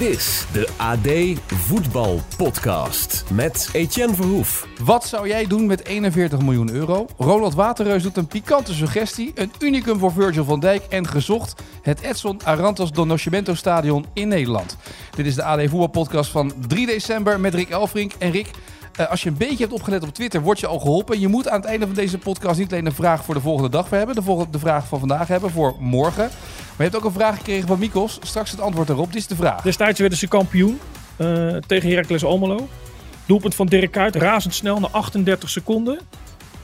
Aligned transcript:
Dit 0.00 0.08
is 0.08 0.46
de 0.52 0.68
AD 0.76 1.38
Voetbal 1.46 2.20
Podcast 2.36 3.24
met 3.32 3.68
Etienne 3.72 4.14
Verhoef. 4.14 4.66
Wat 4.82 5.04
zou 5.04 5.28
jij 5.28 5.46
doen 5.46 5.66
met 5.66 5.84
41 5.84 6.40
miljoen 6.40 6.70
euro? 6.70 7.06
Ronald 7.18 7.54
Waterreus 7.54 8.02
doet 8.02 8.16
een 8.16 8.26
pikante 8.26 8.74
suggestie. 8.74 9.32
Een 9.34 9.52
unicum 9.58 9.98
voor 9.98 10.12
Virgil 10.12 10.44
van 10.44 10.60
Dijk 10.60 10.82
en 10.88 11.06
gezocht. 11.06 11.62
Het 11.82 12.00
Edson 12.00 12.40
Arantes 12.44 12.90
do 12.90 13.04
Nascimento 13.04 13.54
Stadion 13.54 14.06
in 14.12 14.28
Nederland. 14.28 14.76
Dit 15.16 15.26
is 15.26 15.34
de 15.34 15.42
AD 15.42 15.60
Voetbal 15.60 15.86
Podcast 15.86 16.30
van 16.30 16.52
3 16.66 16.86
december 16.86 17.40
met 17.40 17.54
Rick 17.54 17.70
Elfrink. 17.70 18.12
En 18.18 18.30
Rick, 18.30 18.50
eh, 18.96 19.10
als 19.10 19.22
je 19.22 19.28
een 19.28 19.36
beetje 19.36 19.64
hebt 19.64 19.72
opgelet 19.72 20.02
op 20.02 20.14
Twitter, 20.14 20.40
word 20.40 20.60
je 20.60 20.66
al 20.66 20.78
geholpen. 20.78 21.20
Je 21.20 21.28
moet 21.28 21.48
aan 21.48 21.60
het 21.60 21.68
einde 21.68 21.86
van 21.86 21.94
deze 21.94 22.18
podcast 22.18 22.58
niet 22.58 22.72
alleen 22.72 22.86
een 22.86 22.92
vraag 22.92 23.24
voor 23.24 23.34
de 23.34 23.40
volgende 23.40 23.70
dag 23.70 23.90
hebben, 23.90 24.14
de, 24.14 24.22
volgende, 24.22 24.50
de 24.50 24.58
vraag 24.58 24.86
van 24.86 24.98
vandaag 24.98 25.28
hebben 25.28 25.50
voor 25.50 25.74
morgen. 25.78 26.30
Je 26.84 26.86
hebt 26.86 26.98
ook 27.04 27.04
een 27.04 27.20
vraag 27.20 27.36
gekregen 27.36 27.68
van 27.68 27.78
Mikos. 27.78 28.18
Straks 28.22 28.50
het 28.50 28.60
antwoord 28.60 28.86
daarop. 28.86 29.06
Dit 29.06 29.16
is 29.16 29.26
de 29.26 29.36
vraag. 29.36 29.62
Destijds 29.62 30.00
werden 30.00 30.18
ze 30.18 30.28
kampioen 30.28 30.80
uh, 31.18 31.56
tegen 31.56 31.88
Heracles 31.88 32.24
Almelo. 32.24 32.68
Doelpunt 33.26 33.54
van 33.54 33.66
Dirk 33.66 33.90
Kuyt, 33.90 34.14
razendsnel 34.16 34.80
na 34.80 34.88
38 34.90 35.50
seconden. 35.50 35.98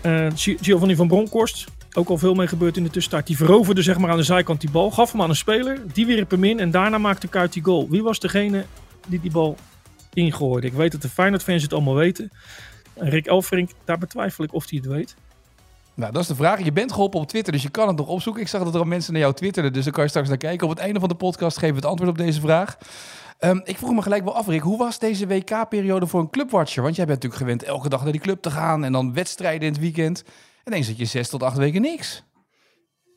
Uh, 0.02 0.26
Giovanni 0.36 0.96
van 0.96 1.08
Bronckhorst, 1.08 1.64
ook 1.92 2.08
al 2.08 2.18
veel 2.18 2.34
mee 2.34 2.46
gebeurd 2.46 2.76
in 2.76 2.82
de 2.82 2.90
tussentijd. 2.90 3.26
Die 3.26 3.36
veroverde 3.36 3.82
zeg 3.82 3.98
maar 3.98 4.10
aan 4.10 4.16
de 4.16 4.22
zijkant 4.22 4.60
die 4.60 4.70
bal, 4.70 4.90
gaf 4.90 5.12
hem 5.12 5.22
aan 5.22 5.28
een 5.28 5.36
speler. 5.36 5.78
Die 5.92 6.06
wierp 6.06 6.30
hem 6.30 6.44
in 6.44 6.60
en 6.60 6.70
daarna 6.70 6.98
maakte 6.98 7.28
Kuyt 7.28 7.52
die 7.52 7.64
goal. 7.64 7.88
Wie 7.90 8.02
was 8.02 8.18
degene 8.18 8.64
die 9.06 9.20
die 9.20 9.30
bal 9.30 9.56
ingooide? 10.14 10.66
Ik 10.66 10.72
weet 10.72 10.92
dat 10.92 11.02
de 11.02 11.08
Feyenoord-fans 11.08 11.62
het 11.62 11.72
allemaal 11.72 11.94
weten. 11.94 12.30
Rick 12.94 13.26
Elfrink, 13.26 13.70
daar 13.84 13.98
betwijfel 13.98 14.44
ik 14.44 14.54
of 14.54 14.70
hij 14.70 14.78
het 14.82 14.92
weet. 14.92 15.16
Nou, 15.96 16.12
dat 16.12 16.22
is 16.22 16.28
de 16.28 16.34
vraag. 16.34 16.64
Je 16.64 16.72
bent 16.72 16.92
geholpen 16.92 17.20
op 17.20 17.28
Twitter, 17.28 17.52
dus 17.52 17.62
je 17.62 17.68
kan 17.68 17.88
het 17.88 17.96
nog 17.96 18.08
opzoeken. 18.08 18.42
Ik 18.42 18.48
zag 18.48 18.64
dat 18.64 18.74
er 18.74 18.80
al 18.80 18.86
mensen 18.86 19.12
naar 19.12 19.22
jou 19.22 19.34
twitterden, 19.34 19.72
dus 19.72 19.84
dan 19.84 19.92
kan 19.92 20.02
je 20.02 20.08
straks 20.08 20.28
naar 20.28 20.36
kijken. 20.36 20.66
Op 20.66 20.72
het 20.72 20.82
einde 20.82 21.00
van 21.00 21.08
de 21.08 21.14
podcast 21.14 21.58
geven 21.58 21.74
we 21.74 21.80
het 21.80 21.90
antwoord 21.90 22.10
op 22.10 22.18
deze 22.18 22.40
vraag. 22.40 22.78
Um, 23.40 23.60
ik 23.64 23.76
vroeg 23.76 23.92
me 23.92 24.02
gelijk 24.02 24.24
wel 24.24 24.34
af, 24.34 24.46
Rick, 24.46 24.60
hoe 24.60 24.78
was 24.78 24.98
deze 24.98 25.26
WK-periode 25.26 26.06
voor 26.06 26.20
een 26.20 26.30
clubwatcher? 26.30 26.82
Want 26.82 26.96
jij 26.96 27.06
bent 27.06 27.22
natuurlijk 27.22 27.42
gewend 27.42 27.62
elke 27.62 27.88
dag 27.88 28.02
naar 28.02 28.12
die 28.12 28.20
club 28.20 28.42
te 28.42 28.50
gaan 28.50 28.84
en 28.84 28.92
dan 28.92 29.14
wedstrijden 29.14 29.66
in 29.66 29.72
het 29.72 29.82
weekend. 29.82 30.24
En 30.64 30.72
dan 30.72 30.84
zit 30.84 30.98
je 30.98 31.04
zes 31.04 31.28
tot 31.28 31.42
acht 31.42 31.56
weken 31.56 31.80
niks. 31.80 32.24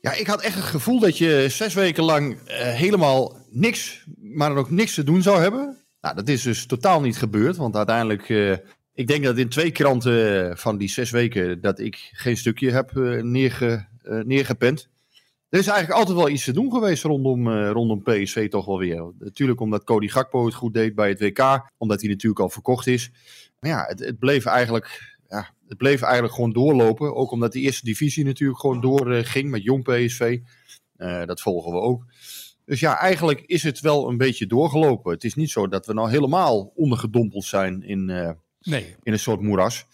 Ja, 0.02 0.14
ik 0.14 0.28
had 0.28 0.42
echt 0.42 0.56
het 0.56 0.64
gevoel 0.64 1.00
dat 1.00 1.18
je 1.18 1.46
zes 1.50 1.74
weken 1.74 2.04
lang 2.04 2.32
uh, 2.32 2.56
helemaal 2.56 3.36
niks, 3.50 4.06
maar 4.22 4.50
dan 4.50 4.58
ook 4.58 4.70
niks 4.70 4.94
te 4.94 5.04
doen 5.04 5.22
zou 5.22 5.42
hebben. 5.42 5.78
Nou, 6.02 6.16
dat 6.16 6.28
is 6.28 6.42
dus 6.42 6.66
totaal 6.66 7.02
niet 7.02 7.18
gebeurd, 7.18 7.56
want 7.56 7.76
uiteindelijk 7.76 8.30
uh, 8.30 8.56
ik 9.00 9.08
denk 9.08 9.24
dat 9.24 9.38
in 9.38 9.50
twee 9.50 9.72
kranten 9.72 10.58
van 10.58 10.78
die 10.78 10.90
zes 10.90 11.12
weken 11.12 11.62
dat 11.62 11.80
ik 11.80 12.10
geen 12.14 12.38
stukje 12.38 12.72
heb 12.72 12.92
uh, 12.92 13.24
neerge, 13.24 13.86
uh, 14.04 14.24
neergepend. 14.24 14.90
Er 15.50 15.60
is 15.60 15.68
eigenlijk 15.68 16.00
altijd 16.00 16.18
wel 16.18 16.30
iets 16.30 16.44
te 16.44 16.52
doen 16.52 16.72
geweest 16.72 17.04
rondom, 17.04 17.50
rondom 17.50 18.04
PSV 18.04 18.50
toch 18.50 18.66
wel 18.66 18.78
weer. 18.78 19.12
Natuurlijk 19.20 19.60
omdat 19.60 19.84
Cody 19.84 20.08
Gakpo 20.08 20.46
het 20.46 20.54
goed 20.54 20.74
deed 20.74 20.96
bij 20.96 21.10
het 21.10 21.20
WK. 21.20 21.70
Omdat 21.78 22.02
hij 22.02 22.10
natuurlijk 22.10 22.42
al 22.42 22.50
verkocht 22.50 22.88
is. 22.88 23.12
Maar 23.60 23.70
ja, 23.70 23.86
het, 23.88 24.00
het 24.00 24.20
bleef 24.20 24.46
eigenlijk... 24.46 25.18
Ja, 25.30 25.50
het 25.68 25.78
bleef 25.78 26.02
eigenlijk 26.02 26.34
gewoon 26.34 26.54
doorlopen. 26.54 27.16
Ook 27.16 27.32
omdat 27.32 27.54
de 27.54 27.60
eerste 27.60 27.86
divisie 27.86 28.26
natuurlijk 28.26 28.60
gewoon 28.60 28.82
doorging 28.82 29.50
met 29.50 29.64
jong 29.64 29.84
PSV. 29.84 30.40
dat 31.26 31.42
volgen 31.42 31.72
we 31.72 31.80
ook. 31.80 32.06
Dus 32.66 32.80
ja, 32.80 32.98
eigenlijk 32.98 33.42
is 33.46 33.64
het 33.64 33.80
wel 33.80 34.10
een 34.10 34.18
beetje 34.18 34.48
doorgelopen. 34.48 35.14
Het 35.14 35.24
is 35.24 35.36
niet 35.36 35.50
zo 35.50 35.68
dat 35.68 35.86
we 35.86 35.94
nou 35.94 36.10
helemaal 36.10 36.72
ondergedompeld 36.76 37.46
zijn 37.46 37.84
in, 37.84 38.36
Nee. 38.62 38.96
In 39.04 39.14
een 39.14 39.20
soort 39.20 39.42
moeras. 39.42 39.86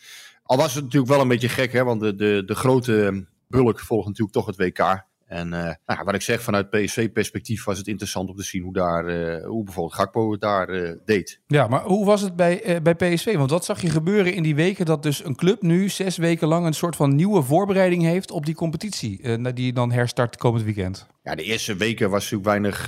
Al 0.44 0.58
was 0.58 0.74
het 0.74 0.84
natuurlijk 0.84 1.12
wel 1.12 1.22
een 1.22 1.28
beetje 1.28 1.50
gek, 1.50 1.72
hè, 1.72 1.84
want 1.84 2.02
de, 2.02 2.16
de, 2.16 2.44
de 2.46 2.56
grote 2.56 3.26
bulk 3.48 3.80
volgt 3.80 4.08
natuurlijk 4.08 4.36
toch 4.36 4.46
het 4.46 4.58
WK. 4.58 5.04
En 5.26 5.48
uh, 5.48 5.72
nou, 5.86 6.04
wat 6.04 6.14
ik 6.14 6.22
zeg, 6.22 6.42
vanuit 6.42 6.70
PSV-perspectief 6.70 7.64
was 7.64 7.78
het 7.78 7.88
interessant 7.88 8.30
om 8.30 8.36
te 8.36 8.44
zien 8.44 8.64
hoe, 8.64 8.74
daar, 8.74 9.10
uh, 9.10 9.46
hoe 9.46 9.64
bijvoorbeeld 9.64 9.96
Gakpo 9.96 10.32
het 10.32 10.42
daar 10.42 10.70
uh, 10.70 10.92
deed. 11.06 11.42
Ja, 11.48 11.68
maar 11.68 11.84
hoe 11.84 12.06
was 12.06 12.22
het 12.22 12.36
bij, 12.36 12.80
bij 12.84 12.96
PSV? 12.96 13.36
Want 13.36 13.50
wat 13.50 13.66
zag 13.66 13.82
je 13.82 13.90
gebeuren 13.90 14.34
in 14.34 14.44
die 14.44 14.56
weken 14.56 14.86
dat 14.86 15.04
dus 15.04 15.26
een 15.26 15.36
club 15.36 15.62
nu 15.62 15.90
zes 15.90 16.18
weken 16.18 16.48
lang 16.48 16.66
een 16.66 16.74
soort 16.74 16.96
van 16.96 17.16
nieuwe 17.16 17.42
voorbereiding 17.42 18.04
heeft 18.04 18.32
op 18.32 18.46
die 18.46 18.56
competitie, 18.56 19.42
die 19.54 19.74
dan 19.74 19.92
herstart 19.92 20.38
komend 20.38 20.64
weekend? 20.64 21.08
Ja, 21.24 21.36
de 21.36 21.44
eerste 21.44 21.76
weken 21.76 22.10
was 22.10 22.32
natuurlijk 22.32 22.50
weinig, 22.50 22.86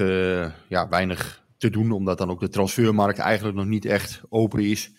ja, 0.68 0.90
weinig 0.90 1.44
te 1.57 1.69
doen, 1.69 1.91
omdat 1.91 2.18
dan 2.18 2.29
ook 2.29 2.40
de 2.40 2.50
transfermarkt 2.50 3.19
eigenlijk 3.19 3.57
nog 3.57 3.66
niet 3.66 3.85
echt 3.85 4.22
open 4.29 4.59
is. 4.59 4.91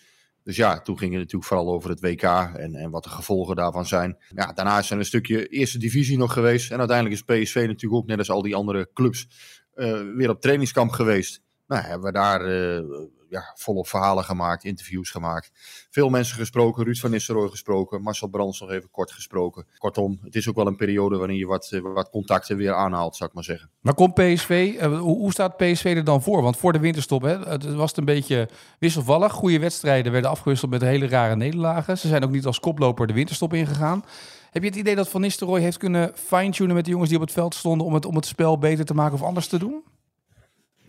Dus 0.49 0.57
ja, 0.57 0.81
toen 0.81 0.97
ging 0.97 1.11
het 1.11 1.19
natuurlijk 1.19 1.49
vooral 1.49 1.73
over 1.73 1.89
het 1.89 1.99
WK 1.99 2.23
en, 2.23 2.75
en 2.75 2.89
wat 2.89 3.03
de 3.03 3.09
gevolgen 3.09 3.55
daarvan 3.55 3.85
zijn. 3.85 4.17
Ja, 4.35 4.53
daarna 4.53 4.77
is 4.79 4.91
er 4.91 4.97
een 4.97 5.05
stukje 5.05 5.47
eerste 5.47 5.77
divisie 5.77 6.17
nog 6.17 6.33
geweest. 6.33 6.71
En 6.71 6.77
uiteindelijk 6.79 7.15
is 7.15 7.43
PSV 7.43 7.55
natuurlijk 7.55 7.93
ook, 7.93 8.07
net 8.07 8.17
als 8.17 8.29
al 8.29 8.41
die 8.41 8.55
andere 8.55 8.89
clubs, 8.93 9.27
uh, 9.75 10.01
weer 10.15 10.29
op 10.29 10.41
trainingskamp 10.41 10.91
geweest. 10.91 11.41
Nou, 11.67 11.81
hebben 11.81 12.07
we 12.07 12.11
daar 12.11 12.41
uh, 12.47 12.83
ja, 13.29 13.51
volop 13.55 13.87
verhalen 13.87 14.23
gemaakt, 14.23 14.63
interviews 14.63 15.09
gemaakt. 15.09 15.51
Veel 15.89 16.09
mensen 16.09 16.37
gesproken, 16.37 16.83
Ruud 16.83 16.97
van 16.97 17.11
Nistelrooy 17.11 17.49
gesproken, 17.49 18.01
Marcel 18.01 18.27
Brands 18.27 18.59
nog 18.59 18.71
even 18.71 18.89
kort 18.91 19.11
gesproken. 19.11 19.65
Kortom, 19.77 20.19
het 20.23 20.35
is 20.35 20.49
ook 20.49 20.55
wel 20.55 20.67
een 20.67 20.75
periode 20.75 21.17
waarin 21.17 21.37
je 21.37 21.45
wat, 21.45 21.71
uh, 21.71 21.81
wat 21.81 22.09
contacten 22.09 22.57
weer 22.57 22.73
aanhaalt, 22.73 23.15
zou 23.15 23.29
ik 23.29 23.35
maar 23.35 23.43
zeggen. 23.43 23.69
Maar 23.79 23.93
komt 23.93 24.13
PSV, 24.13 24.79
hoe, 24.79 24.99
hoe, 24.99 25.31
staat 25.31 25.57
PSV 25.57 25.93
er 25.97 26.03
dan 26.03 26.21
voor? 26.21 26.41
Want 26.41 26.57
voor 26.57 26.73
de 26.73 26.79
winterstop 26.79 27.21
hè, 27.21 27.39
het 27.39 27.73
was 27.73 27.89
het 27.89 27.97
een 27.97 28.05
beetje 28.05 28.49
wisselvallig. 28.79 29.31
Goede 29.31 29.59
wedstrijden 29.59 30.11
werden 30.11 30.29
afgewisseld 30.29 30.71
met 30.71 30.81
hele 30.81 31.07
rare 31.07 31.35
nederlagen. 31.35 31.97
Ze 31.97 32.07
zijn 32.07 32.23
ook 32.23 32.31
niet 32.31 32.45
als 32.45 32.59
koploper 32.59 33.07
de 33.07 33.13
winterstop 33.13 33.53
ingegaan. 33.53 34.03
Heb 34.51 34.61
je 34.63 34.69
het 34.69 34.77
idee 34.77 34.95
dat 34.95 35.09
Van 35.09 35.21
Nistelrooy 35.21 35.61
heeft 35.61 35.77
kunnen 35.77 36.11
fine-tunen 36.15 36.75
met 36.75 36.85
de 36.85 36.91
jongens 36.91 37.09
die 37.09 37.19
op 37.19 37.25
het 37.25 37.33
veld 37.33 37.55
stonden 37.55 37.87
om 37.87 37.93
het, 37.93 38.05
om 38.05 38.15
het 38.15 38.25
spel 38.25 38.57
beter 38.57 38.85
te 38.85 38.93
maken 38.93 39.13
of 39.13 39.23
anders 39.23 39.47
te 39.47 39.59
doen? 39.59 39.83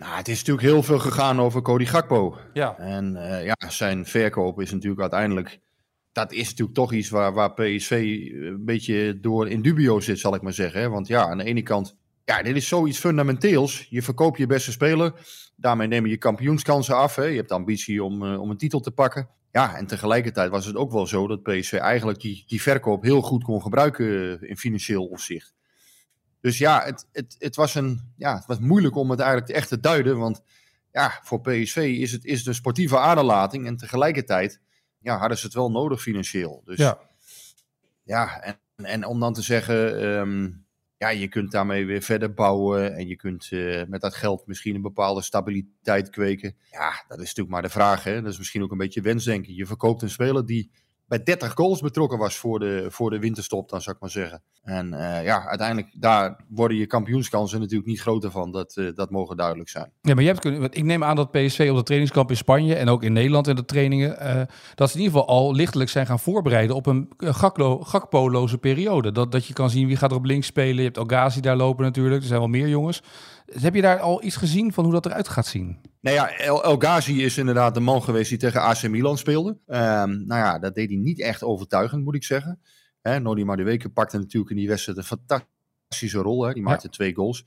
Nou, 0.00 0.16
het 0.16 0.28
is 0.28 0.38
natuurlijk 0.38 0.66
heel 0.66 0.82
veel 0.82 0.98
gegaan 0.98 1.40
over 1.40 1.62
Cody 1.62 1.84
Gakpo. 1.84 2.38
Ja. 2.52 2.78
En 2.78 3.16
uh, 3.16 3.44
ja, 3.44 3.56
zijn 3.68 4.06
verkoop 4.06 4.60
is 4.60 4.72
natuurlijk 4.72 5.00
uiteindelijk... 5.00 5.60
Dat 6.12 6.32
is 6.32 6.48
natuurlijk 6.48 6.76
toch 6.76 6.92
iets 6.92 7.08
waar, 7.08 7.32
waar 7.32 7.52
PSV 7.52 7.90
een 8.32 8.64
beetje 8.64 9.20
door 9.20 9.48
in 9.48 9.62
dubio 9.62 10.00
zit, 10.00 10.18
zal 10.18 10.34
ik 10.34 10.42
maar 10.42 10.52
zeggen. 10.52 10.90
Want 10.90 11.06
ja, 11.06 11.22
aan 11.28 11.38
de 11.38 11.44
ene 11.44 11.62
kant... 11.62 11.96
Ja, 12.24 12.42
dit 12.42 12.56
is 12.56 12.68
zoiets 12.68 12.98
fundamenteels. 12.98 13.86
Je 13.90 14.02
verkoopt 14.02 14.38
je 14.38 14.46
beste 14.46 14.72
speler. 14.72 15.12
Daarmee 15.56 15.88
neem 15.88 16.04
je 16.04 16.10
je 16.10 16.18
kampioenskansen 16.18 16.96
af. 16.96 17.16
Hè? 17.16 17.24
Je 17.24 17.36
hebt 17.36 17.48
de 17.48 17.54
ambitie 17.54 18.04
om, 18.04 18.22
uh, 18.22 18.40
om 18.40 18.50
een 18.50 18.56
titel 18.56 18.80
te 18.80 18.90
pakken. 18.90 19.28
Ja, 19.52 19.76
en 19.76 19.86
tegelijkertijd 19.86 20.50
was 20.50 20.66
het 20.66 20.76
ook 20.76 20.92
wel 20.92 21.06
zo 21.06 21.26
dat 21.26 21.42
PSV 21.42 21.72
eigenlijk 21.72 22.20
die, 22.20 22.44
die 22.46 22.62
verkoop 22.62 23.02
heel 23.02 23.22
goed 23.22 23.44
kon 23.44 23.62
gebruiken 23.62 24.40
in 24.48 24.56
financieel 24.56 25.06
opzicht. 25.06 25.54
Dus 26.40 26.58
ja, 26.58 26.84
het, 26.84 27.06
het, 27.12 27.36
het, 27.38 27.56
was 27.56 27.74
een, 27.74 28.12
ja, 28.16 28.34
het 28.34 28.46
was 28.46 28.58
moeilijk 28.58 28.96
om 28.96 29.10
het 29.10 29.20
eigenlijk 29.20 29.50
echt 29.50 29.68
te 29.68 29.80
duiden. 29.80 30.18
Want 30.18 30.42
ja, 30.92 31.20
voor 31.22 31.40
PSV 31.40 31.76
is 31.76 32.12
het, 32.12 32.24
is 32.24 32.38
het 32.38 32.46
een 32.46 32.54
sportieve 32.54 32.98
aderlating. 32.98 33.66
En 33.66 33.76
tegelijkertijd 33.76 34.60
ja, 34.98 35.18
hadden 35.18 35.38
ze 35.38 35.44
het 35.44 35.54
wel 35.54 35.70
nodig 35.70 36.02
financieel. 36.02 36.62
Dus 36.64 36.78
ja, 36.78 36.98
ja 38.04 38.40
en, 38.42 38.84
en 38.84 39.04
om 39.04 39.20
dan 39.20 39.32
te 39.32 39.42
zeggen, 39.42 40.04
um, 40.04 40.66
ja, 40.96 41.08
je 41.08 41.28
kunt 41.28 41.50
daarmee 41.50 41.86
weer 41.86 42.02
verder 42.02 42.34
bouwen. 42.34 42.94
En 42.94 43.06
je 43.06 43.16
kunt 43.16 43.50
uh, 43.50 43.82
met 43.86 44.00
dat 44.00 44.14
geld 44.14 44.46
misschien 44.46 44.74
een 44.74 44.82
bepaalde 44.82 45.22
stabiliteit 45.22 46.10
kweken. 46.10 46.56
Ja, 46.70 47.04
dat 47.08 47.18
is 47.18 47.26
natuurlijk 47.26 47.48
maar 47.48 47.62
de 47.62 47.68
vraag. 47.68 48.04
Hè? 48.04 48.22
Dat 48.22 48.32
is 48.32 48.38
misschien 48.38 48.62
ook 48.62 48.70
een 48.70 48.78
beetje 48.78 49.00
wensdenken. 49.00 49.54
Je 49.54 49.66
verkoopt 49.66 50.02
een 50.02 50.10
speler 50.10 50.46
die 50.46 50.70
bij 51.10 51.22
30 51.22 51.52
goals 51.54 51.80
betrokken 51.80 52.18
was 52.18 52.36
voor 52.36 52.58
de, 52.58 52.86
voor 52.88 53.10
de 53.10 53.18
winterstop, 53.18 53.68
dan 53.68 53.80
zou 53.80 53.94
ik 53.94 54.00
maar 54.00 54.10
zeggen. 54.10 54.42
En 54.62 54.92
uh, 54.92 55.24
ja, 55.24 55.46
uiteindelijk 55.46 55.88
daar 55.92 56.44
worden 56.48 56.76
je 56.76 56.86
kampioenskansen 56.86 57.60
natuurlijk 57.60 57.88
niet 57.88 58.00
groter 58.00 58.30
van. 58.30 58.52
Dat, 58.52 58.76
uh, 58.76 58.94
dat 58.94 59.10
mogen 59.10 59.36
duidelijk 59.36 59.68
zijn. 59.68 59.92
Ja, 60.00 60.14
maar 60.14 60.22
je 60.22 60.28
hebt 60.28 60.40
kunnen, 60.40 60.62
ik 60.72 60.84
neem 60.84 61.04
aan 61.04 61.16
dat 61.16 61.30
PSV 61.30 61.68
op 61.70 61.76
de 61.76 61.82
trainingskamp 61.82 62.30
in 62.30 62.36
Spanje 62.36 62.74
en 62.74 62.88
ook 62.88 63.02
in 63.02 63.12
Nederland 63.12 63.48
in 63.48 63.56
de 63.56 63.64
trainingen, 63.64 64.16
uh, 64.22 64.42
dat 64.74 64.90
ze 64.90 64.96
in 64.96 65.02
ieder 65.02 65.18
geval 65.18 65.36
al 65.36 65.54
lichtelijk 65.54 65.90
zijn 65.90 66.06
gaan 66.06 66.18
voorbereiden 66.18 66.76
op 66.76 66.86
een 66.86 67.12
gakpoloze 67.80 68.58
periode. 68.58 69.12
Dat, 69.12 69.32
dat 69.32 69.46
je 69.46 69.52
kan 69.52 69.70
zien 69.70 69.86
wie 69.86 69.96
gaat 69.96 70.10
er 70.10 70.16
op 70.16 70.24
links 70.24 70.46
spelen. 70.46 70.76
Je 70.76 70.82
hebt 70.82 70.98
Algazi 70.98 71.40
daar 71.40 71.56
lopen 71.56 71.84
natuurlijk. 71.84 72.20
Er 72.20 72.28
zijn 72.28 72.40
wel 72.40 72.48
meer 72.48 72.68
jongens. 72.68 73.02
Heb 73.52 73.74
je 73.74 73.82
daar 73.82 73.98
al 73.98 74.24
iets 74.24 74.36
gezien 74.36 74.72
van 74.72 74.84
hoe 74.84 74.92
dat 74.92 75.06
eruit 75.06 75.28
gaat 75.28 75.46
zien? 75.46 75.78
Nou 76.00 76.16
ja, 76.16 76.38
El, 76.38 76.64
El 76.64 76.76
Ghazi 76.76 77.24
is 77.24 77.38
inderdaad 77.38 77.74
de 77.74 77.80
man 77.80 78.02
geweest 78.02 78.28
die 78.28 78.38
tegen 78.38 78.62
AC 78.62 78.88
Milan 78.88 79.18
speelde. 79.18 79.50
Um, 79.50 80.26
nou 80.26 80.26
ja, 80.26 80.58
dat 80.58 80.74
deed 80.74 80.88
hij 80.88 80.98
niet 80.98 81.20
echt 81.20 81.42
overtuigend, 81.42 82.04
moet 82.04 82.14
ik 82.14 82.24
zeggen. 82.24 82.60
Hè, 83.00 83.20
Nodi 83.20 83.44
Madueke 83.44 83.88
pakte 83.88 84.18
natuurlijk 84.18 84.50
in 84.50 84.56
die 84.56 84.68
wedstrijd 84.68 84.98
een 84.98 85.04
fantastische 85.04 86.18
rol. 86.18 86.44
Hè. 86.44 86.52
Die 86.52 86.62
maakte 86.62 86.86
ja. 86.86 86.92
twee 86.92 87.14
goals. 87.14 87.44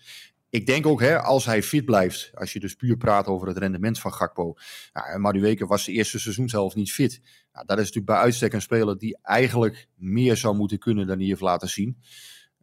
Ik 0.49 0.65
denk 0.65 0.85
ook, 0.85 1.01
hè, 1.01 1.21
als 1.21 1.45
hij 1.45 1.63
fit 1.63 1.85
blijft, 1.85 2.31
als 2.33 2.53
je 2.53 2.59
dus 2.59 2.75
puur 2.75 2.97
praat 2.97 3.27
over 3.27 3.47
het 3.47 3.57
rendement 3.57 3.99
van 3.99 4.13
Gakpo. 4.13 4.53
Nou, 4.93 5.19
Madueke 5.19 5.65
was 5.65 5.85
de 5.85 5.91
eerste 5.91 6.19
seizoenshelft 6.19 6.75
niet 6.75 6.91
fit. 6.91 7.21
Nou, 7.53 7.65
dat 7.65 7.77
is 7.77 7.83
natuurlijk 7.83 8.05
bij 8.05 8.15
uitstek 8.15 8.53
een 8.53 8.61
speler 8.61 8.97
die 8.97 9.17
eigenlijk 9.21 9.87
meer 9.95 10.37
zou 10.37 10.55
moeten 10.55 10.79
kunnen 10.79 11.07
dan 11.07 11.17
hij 11.17 11.27
heeft 11.27 11.41
laten 11.41 11.69
zien. 11.69 11.97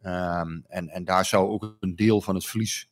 Um, 0.05 0.63
en, 0.67 0.89
en 0.89 1.03
daar 1.03 1.25
zou 1.25 1.49
ook 1.49 1.77
een 1.79 1.95
deel 1.95 2.21
van 2.21 2.35
het 2.35 2.45
verlies 2.45 2.90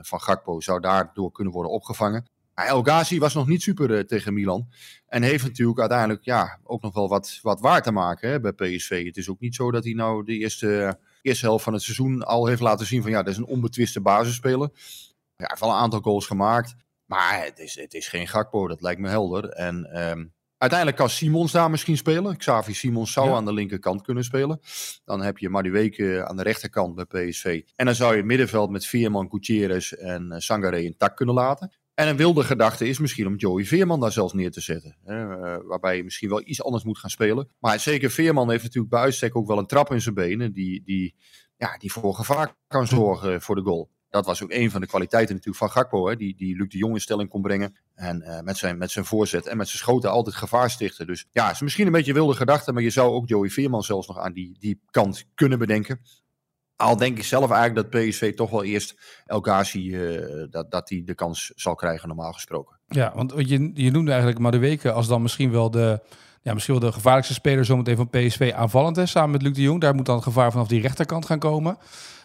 van 0.00 0.20
Gakpo 0.20 0.60
zou 0.60 0.80
daardoor 0.80 1.32
kunnen 1.32 1.52
worden 1.52 1.72
opgevangen. 1.72 2.26
El 2.66 2.82
Ghazi 2.82 3.18
was 3.18 3.34
nog 3.34 3.46
niet 3.46 3.62
super 3.62 4.06
tegen 4.06 4.34
Milan. 4.34 4.68
En 5.06 5.22
heeft 5.22 5.44
natuurlijk 5.44 5.78
uiteindelijk 5.78 6.24
ja, 6.24 6.58
ook 6.62 6.82
nog 6.82 6.94
wel 6.94 7.08
wat, 7.08 7.38
wat 7.42 7.60
waar 7.60 7.82
te 7.82 7.92
maken 7.92 8.42
bij 8.42 8.52
PSV. 8.52 9.04
Het 9.04 9.16
is 9.16 9.28
ook 9.28 9.40
niet 9.40 9.54
zo 9.54 9.70
dat 9.70 9.84
hij 9.84 9.92
nou 9.92 10.24
de 10.24 10.38
eerste, 10.38 10.98
eerste 11.22 11.46
helft 11.46 11.64
van 11.64 11.72
het 11.72 11.82
seizoen 11.82 12.22
al 12.22 12.46
heeft 12.46 12.60
laten 12.60 12.86
zien 12.86 13.02
van 13.02 13.10
ja, 13.10 13.22
dat 13.22 13.32
is 13.32 13.38
een 13.38 13.44
onbetwiste 13.44 14.00
basisspeler. 14.00 14.68
Ja, 14.72 14.78
hij 15.36 15.46
heeft 15.48 15.60
wel 15.60 15.70
een 15.70 15.76
aantal 15.76 16.00
goals 16.00 16.26
gemaakt. 16.26 16.74
Maar 17.04 17.44
het 17.44 17.58
is, 17.58 17.74
het 17.74 17.94
is 17.94 18.08
geen 18.08 18.28
Gakpo, 18.28 18.68
dat 18.68 18.82
lijkt 18.82 19.00
me 19.00 19.08
helder. 19.08 19.48
En 19.48 20.08
um, 20.08 20.32
uiteindelijk 20.58 20.98
kan 20.98 21.10
Simons 21.10 21.52
daar 21.52 21.70
misschien 21.70 21.96
spelen. 21.96 22.36
Xavi 22.36 22.74
Simons 22.74 23.12
zou 23.12 23.30
aan 23.30 23.44
de 23.44 23.52
linkerkant 23.52 24.02
kunnen 24.02 24.24
spelen. 24.24 24.60
Dan 25.04 25.22
heb 25.22 25.38
je 25.38 25.48
Madueke 25.48 26.26
aan 26.26 26.36
de 26.36 26.42
rechterkant 26.42 26.94
bij 26.94 27.04
PSV. 27.04 27.62
En 27.76 27.86
dan 27.86 27.94
zou 27.94 28.10
je 28.10 28.16
het 28.16 28.26
middenveld 28.26 28.70
met 28.70 28.86
Veerman, 28.86 29.30
Gutierrez 29.30 29.92
en 29.92 30.28
uh, 30.32 30.38
Sangaré 30.38 30.78
in 30.78 30.96
tak 30.96 31.16
kunnen 31.16 31.34
laten. 31.34 31.72
En 31.94 32.08
een 32.08 32.16
wilde 32.16 32.44
gedachte 32.44 32.88
is 32.88 32.98
misschien 32.98 33.26
om 33.26 33.36
Joey 33.36 33.64
Veerman 33.64 34.00
daar 34.00 34.12
zelfs 34.12 34.32
neer 34.32 34.50
te 34.50 34.60
zetten. 34.60 34.96
Hè, 35.04 35.22
uh, 35.22 35.56
waarbij 35.64 35.96
je 35.96 36.04
misschien 36.04 36.28
wel 36.28 36.42
iets 36.44 36.62
anders 36.62 36.84
moet 36.84 36.98
gaan 36.98 37.10
spelen. 37.10 37.48
Maar 37.58 37.80
zeker 37.80 38.10
Veerman 38.10 38.50
heeft 38.50 38.62
natuurlijk 38.62 38.92
bij 38.92 39.02
uitstek 39.02 39.36
ook 39.36 39.46
wel 39.46 39.58
een 39.58 39.66
trap 39.66 39.92
in 39.92 40.00
zijn 40.00 40.14
benen. 40.14 40.52
Die, 40.52 40.82
die, 40.84 41.14
ja, 41.56 41.76
die 41.78 41.92
voor 41.92 42.14
gevaar 42.14 42.54
kan 42.66 42.86
zorgen 42.86 43.42
voor 43.42 43.54
de 43.54 43.62
goal 43.62 43.90
dat 44.10 44.26
was 44.26 44.42
ook 44.42 44.52
een 44.52 44.70
van 44.70 44.80
de 44.80 44.86
kwaliteiten 44.86 45.34
natuurlijk 45.34 45.64
van 45.64 45.70
Gakpo. 45.70 46.08
Hè, 46.08 46.16
die, 46.16 46.36
die 46.36 46.56
Luc 46.56 46.68
de 46.68 46.78
Jong 46.78 46.94
in 46.94 47.00
stelling 47.00 47.28
kon 47.28 47.42
brengen. 47.42 47.76
En 47.94 48.22
uh, 48.22 48.40
met, 48.40 48.56
zijn, 48.56 48.78
met 48.78 48.90
zijn 48.90 49.04
voorzet 49.04 49.46
en 49.46 49.56
met 49.56 49.68
zijn 49.68 49.78
schoten 49.78 50.10
altijd 50.10 50.36
gevaar 50.36 50.70
stichten. 50.70 51.06
Dus 51.06 51.26
ja, 51.32 51.50
is 51.50 51.60
misschien 51.60 51.86
een 51.86 51.92
beetje 51.92 52.12
wilde 52.12 52.34
gedachte. 52.34 52.72
Maar 52.72 52.82
je 52.82 52.90
zou 52.90 53.12
ook 53.12 53.28
Joey 53.28 53.48
Veerman 53.48 53.82
zelfs 53.82 54.06
nog 54.06 54.18
aan 54.18 54.32
die, 54.32 54.56
die 54.58 54.80
kant 54.90 55.24
kunnen 55.34 55.58
bedenken. 55.58 56.00
Al 56.76 56.96
denk 56.96 57.18
ik 57.18 57.24
zelf 57.24 57.50
eigenlijk 57.50 57.92
dat 57.92 58.02
PSV 58.02 58.34
toch 58.34 58.50
wel 58.50 58.64
eerst 58.64 59.22
El 59.26 59.40
Ghazi, 59.40 59.88
uh, 59.88 60.46
dat, 60.50 60.70
dat 60.70 60.88
hij 60.88 61.02
de 61.04 61.14
kans 61.14 61.52
zal 61.54 61.74
krijgen 61.74 62.08
normaal 62.08 62.32
gesproken. 62.32 62.78
Ja, 62.86 63.12
want 63.14 63.32
je, 63.36 63.70
je 63.74 63.90
noemde 63.90 64.10
eigenlijk 64.10 64.40
maar 64.40 64.52
de 64.52 64.58
weken 64.58 64.94
als 64.94 65.06
dan 65.06 65.22
misschien 65.22 65.50
wel 65.50 65.70
de, 65.70 66.00
ja, 66.42 66.54
misschien 66.54 66.80
wel 66.80 66.88
de 66.90 66.92
gevaarlijkste 66.92 67.34
speler 67.34 67.64
zometeen 67.64 67.96
van 67.96 68.10
PSV 68.10 68.52
aanvallend. 68.56 68.96
Hè, 68.96 69.06
samen 69.06 69.30
met 69.30 69.42
Luc 69.42 69.54
de 69.54 69.62
Jong. 69.62 69.80
Daar 69.80 69.94
moet 69.94 70.06
dan 70.06 70.14
het 70.14 70.24
gevaar 70.24 70.50
vanaf 70.50 70.68
die 70.68 70.80
rechterkant 70.80 71.26
gaan 71.26 71.38
komen. 71.38 71.78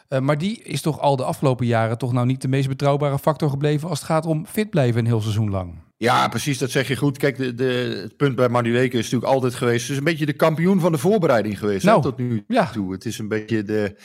Uh, 0.09 0.19
maar 0.19 0.37
die 0.37 0.61
is 0.63 0.81
toch 0.81 0.99
al 0.99 1.15
de 1.15 1.23
afgelopen 1.23 1.65
jaren 1.65 1.97
toch 1.97 2.13
nou 2.13 2.25
niet 2.25 2.41
de 2.41 2.47
meest 2.47 2.67
betrouwbare 2.67 3.19
factor 3.19 3.49
gebleven 3.49 3.89
als 3.89 3.99
het 3.99 4.07
gaat 4.07 4.25
om 4.25 4.45
fit 4.45 4.69
blijven 4.69 4.99
een 4.99 5.05
heel 5.05 5.21
seizoen 5.21 5.49
lang. 5.49 5.81
Ja, 5.97 6.27
precies, 6.27 6.57
dat 6.57 6.71
zeg 6.71 6.87
je 6.87 6.95
goed. 6.95 7.17
Kijk, 7.17 7.37
de, 7.37 7.53
de, 7.53 7.99
het 8.01 8.17
punt 8.17 8.35
bij 8.35 8.49
Madueke 8.49 8.97
is 8.97 9.03
natuurlijk 9.03 9.31
altijd 9.31 9.55
geweest. 9.55 9.81
Het 9.81 9.91
is 9.91 9.97
een 9.97 10.03
beetje 10.03 10.25
de 10.25 10.33
kampioen 10.33 10.79
van 10.79 10.91
de 10.91 10.97
voorbereiding 10.97 11.59
geweest 11.59 11.85
nou, 11.85 11.97
hè, 11.97 12.03
tot 12.03 12.17
nu 12.17 12.43
ja. 12.47 12.65
toe. 12.65 12.91
Het 12.91 13.05
is 13.05 13.17
een 13.19 13.27
beetje 13.27 13.63
de. 13.63 13.95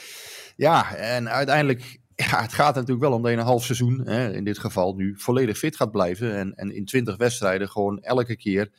Ja, 0.55 0.95
en 0.95 1.29
uiteindelijk. 1.29 1.99
Ja, 2.15 2.41
het 2.41 2.53
gaat 2.53 2.75
natuurlijk 2.75 3.01
wel 3.01 3.13
om 3.13 3.21
dat 3.21 3.31
je 3.31 3.37
een 3.37 3.43
half 3.43 3.63
seizoen, 3.63 4.01
hè, 4.05 4.33
in 4.33 4.43
dit 4.43 4.59
geval 4.59 4.93
nu, 4.93 5.13
volledig 5.17 5.57
fit 5.57 5.75
gaat 5.75 5.91
blijven. 5.91 6.35
En, 6.35 6.53
en 6.55 6.75
in 6.75 6.85
twintig 6.85 7.17
wedstrijden 7.17 7.69
gewoon 7.69 7.99
elke 7.99 8.35
keer 8.35 8.69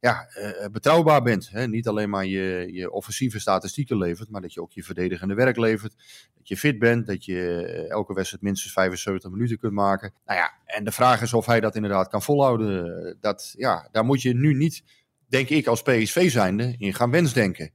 ja, 0.00 0.28
uh, 0.38 0.66
betrouwbaar 0.72 1.22
bent. 1.22 1.48
Hè? 1.50 1.68
Niet 1.68 1.88
alleen 1.88 2.10
maar 2.10 2.26
je, 2.26 2.68
je 2.72 2.90
offensieve 2.90 3.38
statistieken 3.38 3.98
levert, 3.98 4.30
maar 4.30 4.40
dat 4.40 4.52
je 4.52 4.60
ook 4.60 4.72
je 4.72 4.82
verdedigende 4.82 5.34
werk 5.34 5.56
levert. 5.56 5.94
Dat 6.34 6.48
je 6.48 6.56
fit 6.56 6.78
bent, 6.78 7.06
dat 7.06 7.24
je 7.24 7.64
eh, 7.64 7.90
elke 7.90 8.14
wedstrijd 8.14 8.42
minstens 8.42 8.72
75 8.72 9.30
minuten 9.30 9.58
kunt 9.58 9.72
maken. 9.72 10.12
Nou 10.26 10.38
ja, 10.38 10.52
en 10.64 10.84
de 10.84 10.92
vraag 10.92 11.22
is 11.22 11.32
of 11.32 11.46
hij 11.46 11.60
dat 11.60 11.74
inderdaad 11.74 12.08
kan 12.08 12.22
volhouden. 12.22 13.16
Dat, 13.20 13.54
ja, 13.56 13.88
daar 13.92 14.04
moet 14.04 14.22
je 14.22 14.34
nu 14.34 14.54
niet, 14.54 14.82
denk 15.28 15.48
ik 15.48 15.66
als 15.66 15.82
PSV 15.82 16.30
zijnde, 16.30 16.74
in 16.78 16.94
gaan 16.94 17.10
wensdenken. 17.10 17.72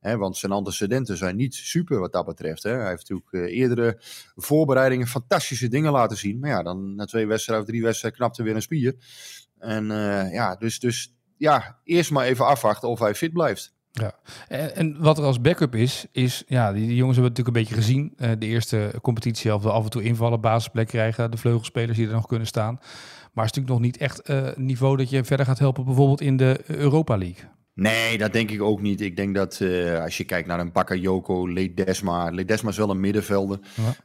Want 0.00 0.36
zijn 0.36 0.52
antecedenten 0.52 1.16
zijn 1.16 1.36
niet 1.36 1.54
super 1.54 1.98
wat 1.98 2.12
dat 2.12 2.26
betreft. 2.26 2.62
Hij 2.62 2.88
heeft 2.88 3.08
natuurlijk 3.08 3.52
eerdere 3.52 4.00
voorbereidingen 4.34 5.06
fantastische 5.06 5.68
dingen 5.68 5.92
laten 5.92 6.16
zien. 6.16 6.38
Maar 6.38 6.50
ja, 6.50 6.62
dan 6.62 6.94
na 6.94 7.04
twee 7.04 7.26
wedstrijden 7.26 7.64
of 7.64 7.70
drie 7.70 7.82
wedstrijden 7.82 8.18
knapte 8.18 8.42
weer 8.42 8.54
een 8.54 8.62
spier. 8.62 8.94
En 9.58 9.86
ja, 10.30 10.56
dus, 10.56 10.78
dus 10.78 11.15
ja, 11.36 11.76
eerst 11.84 12.10
maar 12.10 12.26
even 12.26 12.46
afwachten 12.46 12.88
of 12.88 12.98
hij 12.98 13.14
fit 13.14 13.32
blijft. 13.32 13.74
Ja, 13.90 14.12
en, 14.48 14.76
en, 14.76 15.02
wat 15.02 15.18
er 15.18 15.24
als 15.24 15.40
backup 15.40 15.74
is, 15.74 16.06
is, 16.12 16.44
ja, 16.46 16.72
die, 16.72 16.94
jongens 16.94 17.16
hebben 17.16 17.34
het 17.34 17.46
natuurlijk 17.46 17.46
een 17.46 17.62
beetje 17.62 17.74
gezien. 17.74 18.14
Uh, 18.18 18.30
de 18.38 18.46
eerste 18.46 18.92
competitie 19.02 19.54
of 19.54 19.66
af 19.66 19.84
en 19.84 19.90
toe 19.90 20.02
invallen, 20.02 20.40
basisplek 20.40 20.86
krijgen, 20.86 21.30
de 21.30 21.36
vleugelspelers 21.36 21.96
die 21.96 22.06
er 22.06 22.12
nog 22.12 22.26
kunnen 22.26 22.46
staan. 22.46 22.74
Maar 23.32 23.44
het 23.44 23.56
is 23.56 23.62
natuurlijk 23.62 23.68
nog 23.68 23.80
niet 23.80 23.96
echt 23.96 24.30
uh, 24.30 24.48
niveau 24.56 24.96
dat 24.96 25.10
je 25.10 25.24
verder 25.24 25.46
gaat 25.46 25.58
helpen, 25.58 25.84
bijvoorbeeld 25.84 26.20
in 26.20 26.36
de 26.36 26.60
Europa 26.66 27.16
League. 27.16 27.44
Nee, 27.76 28.18
dat 28.18 28.32
denk 28.32 28.50
ik 28.50 28.62
ook 28.62 28.80
niet. 28.80 29.00
Ik 29.00 29.16
denk 29.16 29.34
dat 29.34 29.60
uh, 29.60 30.02
als 30.02 30.16
je 30.16 30.24
kijkt 30.24 30.48
naar 30.48 30.60
een 30.60 30.72
Bakayoko, 30.72 31.48
Ledesma. 31.48 32.30
Ledesma 32.30 32.70
is 32.70 32.76
wel 32.76 32.90
een 32.90 33.00
middenvelder. 33.00 33.58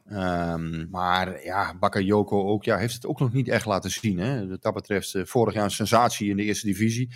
Ja. 0.10 0.54
Um, 0.54 0.88
maar 0.90 1.44
ja, 1.44 1.78
Bakayoko 1.80 2.48
ook, 2.48 2.64
ja, 2.64 2.78
heeft 2.78 2.94
het 2.94 3.06
ook 3.06 3.20
nog 3.20 3.34
niet 3.34 3.48
echt 3.48 3.66
laten 3.66 3.92
zien. 3.92 4.20
Hè? 4.20 4.48
Wat 4.48 4.62
dat 4.62 4.74
betreft 4.74 5.14
uh, 5.14 5.26
vorig 5.26 5.54
jaar 5.54 5.64
een 5.64 5.72
sensatie 5.72 6.30
in 6.30 6.38
de 6.38 6.44
eerste 6.44 6.66
divisie. 6.66 7.10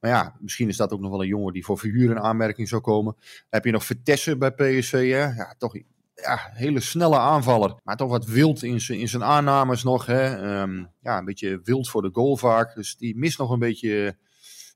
Maar 0.00 0.10
ja, 0.10 0.36
misschien 0.40 0.68
is 0.68 0.76
dat 0.76 0.92
ook 0.92 1.00
nog 1.00 1.10
wel 1.10 1.22
een 1.22 1.28
jongen 1.28 1.52
die 1.52 1.64
voor 1.64 1.78
verhuur 1.78 2.10
in 2.10 2.20
aanmerking 2.20 2.68
zou 2.68 2.82
komen. 2.82 3.14
Dan 3.14 3.24
heb 3.50 3.64
je 3.64 3.70
nog 3.70 3.84
Vertessen 3.84 4.38
bij 4.38 4.50
PSV. 4.50 5.10
Hè? 5.10 5.34
Ja, 5.34 5.54
toch 5.58 5.76
ja, 6.14 6.50
hele 6.52 6.80
snelle 6.80 7.18
aanvaller. 7.18 7.74
Maar 7.84 7.96
toch 7.96 8.10
wat 8.10 8.26
wild 8.26 8.62
in 8.62 8.80
zijn, 8.80 8.98
in 8.98 9.08
zijn 9.08 9.24
aannames 9.24 9.82
nog. 9.82 10.06
Hè? 10.06 10.60
Um, 10.60 10.90
ja, 11.00 11.18
een 11.18 11.24
beetje 11.24 11.60
wild 11.64 11.88
voor 11.88 12.02
de 12.02 12.10
goal 12.12 12.36
vaak. 12.36 12.74
Dus 12.74 12.96
die 12.96 13.16
mist 13.16 13.38
nog 13.38 13.50
een 13.50 13.58
beetje 13.58 14.16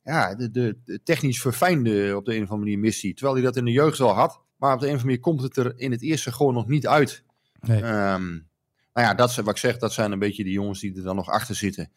ja, 0.06 0.34
de, 0.34 0.50
de, 0.50 0.78
de, 0.84 1.02
technisch 1.02 1.40
verfijnde 1.40 2.16
op 2.16 2.24
de 2.24 2.34
een 2.34 2.42
of 2.42 2.50
andere 2.50 2.58
manier 2.58 2.78
missie. 2.78 3.14
Terwijl 3.14 3.36
hij 3.36 3.44
dat 3.44 3.56
in 3.56 3.64
de 3.64 3.70
jeugd 3.70 4.00
al 4.00 4.14
had. 4.14 4.40
Maar 4.56 4.74
op 4.74 4.80
de 4.80 4.86
een 4.86 4.94
of 4.94 5.00
andere 5.00 5.04
manier 5.04 5.20
komt 5.20 5.42
het 5.42 5.56
er 5.56 5.78
in 5.78 5.90
het 5.90 6.02
eerste 6.02 6.32
gewoon 6.32 6.54
nog 6.54 6.66
niet 6.66 6.86
uit. 6.86 7.24
Nee. 7.60 7.82
Um, 7.82 8.48
nou 8.92 9.08
ja, 9.08 9.14
dat 9.14 9.30
is 9.30 9.36
wat 9.36 9.48
ik 9.48 9.56
zeg, 9.56 9.78
dat 9.78 9.92
zijn 9.92 10.12
een 10.12 10.18
beetje 10.18 10.44
de 10.44 10.50
jongens 10.50 10.80
die 10.80 10.96
er 10.96 11.02
dan 11.02 11.16
nog 11.16 11.28
achter 11.28 11.54
zitten. 11.54 11.92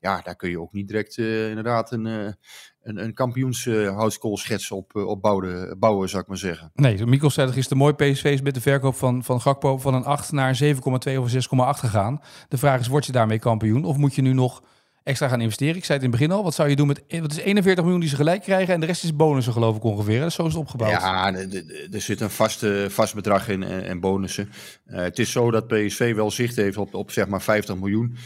Ja, 0.00 0.20
daar 0.20 0.36
kun 0.36 0.50
je 0.50 0.60
ook 0.60 0.72
niet 0.72 0.88
direct 0.88 1.16
uh, 1.16 1.48
inderdaad 1.48 1.92
een, 1.92 2.06
uh, 2.06 2.32
een, 2.82 3.04
een 3.04 3.14
kampioenshoutskoolschets 3.14 4.70
uh, 4.70 4.76
op, 4.76 4.94
op 4.94 5.22
bouwen, 5.22 5.78
bouwen, 5.78 6.08
zou 6.08 6.22
ik 6.22 6.28
maar 6.28 6.38
zeggen. 6.38 6.70
Nee, 6.74 7.06
Mikkel 7.06 7.30
zei 7.30 7.52
is 7.54 7.68
de 7.68 7.74
mooie 7.74 7.94
PSV 7.94 8.40
met 8.42 8.54
de 8.54 8.60
verkoop 8.60 8.94
van, 8.94 9.24
van 9.24 9.40
Gakpo 9.40 9.78
van 9.78 9.94
een 9.94 10.04
8 10.04 10.32
naar 10.32 10.60
7,2 10.64 10.70
of 11.18 11.32
6,8 11.32 11.38
gegaan. 11.78 12.20
De 12.48 12.58
vraag 12.58 12.80
is, 12.80 12.86
word 12.86 13.06
je 13.06 13.12
daarmee 13.12 13.38
kampioen? 13.38 13.84
Of 13.84 13.96
moet 13.96 14.14
je 14.14 14.22
nu 14.22 14.32
nog 14.32 14.62
extra 15.04 15.28
gaan 15.28 15.40
investeren. 15.40 15.76
Ik 15.76 15.84
zei 15.84 15.98
het 15.98 16.06
in 16.06 16.12
het 16.12 16.20
begin 16.20 16.36
al. 16.36 16.42
Wat 16.42 16.54
zou 16.54 16.68
je 16.68 16.76
doen 16.76 16.86
met 16.86 17.02
wat 17.08 17.30
is 17.30 17.38
41 17.38 17.82
miljoen 17.84 18.00
die 18.00 18.10
ze 18.10 18.16
gelijk 18.16 18.42
krijgen 18.42 18.74
en 18.74 18.80
de 18.80 18.86
rest 18.86 19.04
is 19.04 19.16
bonussen 19.16 19.52
geloof 19.52 19.76
ik 19.76 19.82
ongeveer. 19.82 20.20
Dus 20.20 20.34
zo 20.34 20.46
is 20.46 20.52
het 20.52 20.60
opgebouwd. 20.60 20.90
Ja, 20.90 21.34
er 21.92 22.00
zit 22.00 22.20
een 22.20 22.30
vaste, 22.30 22.86
vast 22.90 23.14
bedrag 23.14 23.48
in 23.48 23.62
en 23.62 24.00
bonussen. 24.00 24.50
Uh, 24.86 24.96
het 24.96 25.18
is 25.18 25.32
zo 25.32 25.50
dat 25.50 25.66
PSV 25.66 26.14
wel 26.14 26.30
zicht 26.30 26.56
heeft 26.56 26.76
op, 26.76 26.94
op 26.94 27.10
zeg 27.10 27.26
maar 27.26 27.42
50 27.42 27.76
miljoen. 27.76 28.16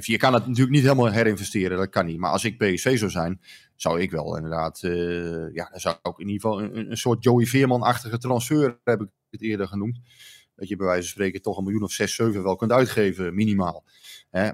Je 0.00 0.16
kan 0.16 0.34
het 0.34 0.46
natuurlijk 0.46 0.74
niet 0.74 0.82
helemaal 0.82 1.10
herinvesteren, 1.10 1.78
dat 1.78 1.90
kan 1.90 2.06
niet. 2.06 2.18
Maar 2.18 2.30
als 2.30 2.44
ik 2.44 2.58
PSV 2.58 2.98
zou 2.98 3.10
zijn, 3.10 3.40
zou 3.74 4.00
ik 4.00 4.10
wel 4.10 4.36
inderdaad, 4.36 4.78
ja, 5.52 5.68
dan 5.70 5.80
zou 5.80 5.96
ik 6.02 6.18
in 6.18 6.28
ieder 6.28 6.40
geval 6.40 6.62
een, 6.62 6.90
een 6.90 6.96
soort 6.96 7.24
Joey 7.24 7.46
Veerman-achtige 7.46 8.18
transfer, 8.18 8.78
heb 8.84 9.00
ik 9.00 9.08
het 9.30 9.42
eerder 9.42 9.68
genoemd. 9.68 9.98
Dat 10.56 10.68
je 10.68 10.76
bij 10.76 10.86
wijze 10.86 11.02
van 11.02 11.10
spreken 11.10 11.42
toch 11.42 11.56
een 11.56 11.64
miljoen 11.64 11.82
of 11.82 11.92
6, 11.92 12.14
7 12.14 12.42
wel 12.42 12.56
kunt 12.56 12.72
uitgeven, 12.72 13.34
minimaal. 13.34 13.84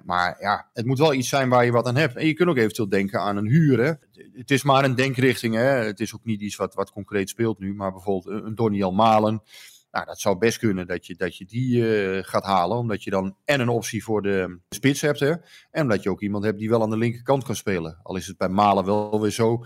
Maar 0.04 0.36
ja, 0.40 0.70
het 0.72 0.86
moet 0.86 0.98
wel 0.98 1.14
iets 1.14 1.28
zijn 1.28 1.48
waar 1.48 1.64
je 1.64 1.70
wat 1.70 1.86
aan 1.86 1.96
hebt. 1.96 2.16
En 2.16 2.26
je 2.26 2.34
kunt 2.34 2.48
ook 2.48 2.56
eventueel 2.56 2.88
denken 2.88 3.20
aan 3.20 3.36
een 3.36 3.48
huur. 3.48 3.98
Het 4.32 4.50
is 4.50 4.62
maar 4.62 4.84
een 4.84 4.94
denkrichting. 4.94 5.54
Hè? 5.54 5.62
Het 5.62 6.00
is 6.00 6.14
ook 6.14 6.24
niet 6.24 6.40
iets 6.40 6.56
wat, 6.56 6.74
wat 6.74 6.90
concreet 6.90 7.28
speelt 7.28 7.58
nu. 7.58 7.74
Maar 7.74 7.92
bijvoorbeeld 7.92 8.44
een 8.44 8.54
Doniel 8.54 8.92
Malen. 8.92 9.42
Nou, 9.90 10.06
dat 10.06 10.20
zou 10.20 10.38
best 10.38 10.58
kunnen 10.58 10.86
dat 10.86 11.06
je, 11.06 11.14
dat 11.14 11.36
je 11.36 11.44
die 11.44 11.76
uh, 11.76 12.22
gaat 12.22 12.44
halen. 12.44 12.78
Omdat 12.78 13.02
je 13.02 13.10
dan 13.10 13.36
en 13.44 13.60
een 13.60 13.68
optie 13.68 14.04
voor 14.04 14.22
de 14.22 14.58
spits 14.68 15.00
hebt. 15.00 15.20
Hè? 15.20 15.30
En 15.70 15.82
omdat 15.82 16.02
je 16.02 16.10
ook 16.10 16.22
iemand 16.22 16.44
hebt 16.44 16.58
die 16.58 16.68
wel 16.68 16.82
aan 16.82 16.90
de 16.90 16.96
linkerkant 16.96 17.44
kan 17.44 17.56
spelen. 17.56 17.98
Al 18.02 18.16
is 18.16 18.26
het 18.26 18.36
bij 18.36 18.48
Malen 18.48 18.84
wel 18.84 19.20
weer 19.20 19.30
zo. 19.30 19.64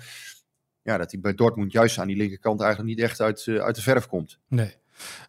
Ja, 0.82 0.96
dat 0.96 1.10
hij 1.10 1.20
bij 1.20 1.34
Dortmund 1.34 1.72
juist 1.72 1.98
aan 1.98 2.06
die 2.06 2.16
linkerkant 2.16 2.60
eigenlijk 2.60 2.90
niet 2.90 3.04
echt 3.04 3.20
uit, 3.20 3.46
uh, 3.46 3.60
uit 3.60 3.74
de 3.74 3.82
verf 3.82 4.06
komt. 4.06 4.38
Nee. 4.48 4.74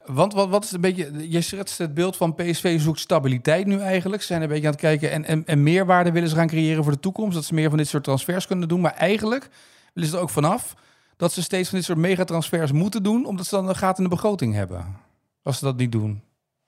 Want 0.06 0.34
wat, 0.34 0.50
wat 0.50 0.64
is 0.64 0.72
een 0.72 0.82
beetje, 0.82 1.30
je 1.30 1.42
schetst 1.42 1.78
het 1.78 1.94
beeld 1.94 2.18
van 2.18 2.36
PSV 2.36 2.80
zoekt 2.82 3.00
stabiliteit 3.00 3.66
nu 3.66 3.80
eigenlijk. 3.80 4.22
Ze 4.22 4.28
zijn 4.28 4.42
een 4.42 4.48
beetje 4.48 4.66
aan 4.66 4.72
het 4.72 4.82
kijken 4.82 5.12
en, 5.12 5.26
en, 5.26 5.46
en 5.46 5.64
meerwaarde 5.64 6.12
willen 6.12 6.30
ze 6.30 6.36
gaan 6.36 6.48
creëren 6.48 6.84
voor 6.84 6.92
de 6.92 7.00
toekomst. 7.00 7.36
Dat 7.36 7.46
ze 7.46 7.54
meer 7.54 7.70
van 7.70 7.78
dit 7.78 7.88
soort 7.88 8.04
transfers 8.04 8.48
kunnen 8.48 8.68
doen. 8.68 8.82
Maar 8.82 8.94
eigenlijk 8.94 9.50
willen 9.94 10.10
ze 10.10 10.16
er 10.16 10.22
ook 10.22 10.30
vanaf 10.30 10.76
dat 11.18 11.34
ze 11.34 11.42
steeds 11.42 11.70
van 11.70 11.78
dit 11.78 11.88
soort 11.88 11.98
megatransfers 11.98 12.72
moeten 12.72 13.04
doen. 13.04 13.26
Omdat 13.26 13.46
ze 13.46 13.56
dan 13.56 13.70
een 13.70 13.76
gat 13.76 13.98
in 13.98 14.04
de 14.04 14.10
begroting 14.10 14.54
hebben. 14.54 14.96
Als 15.44 15.58
ze 15.58 15.66
dat 15.66 15.78
niet 15.78 15.92
doen. 15.92 16.22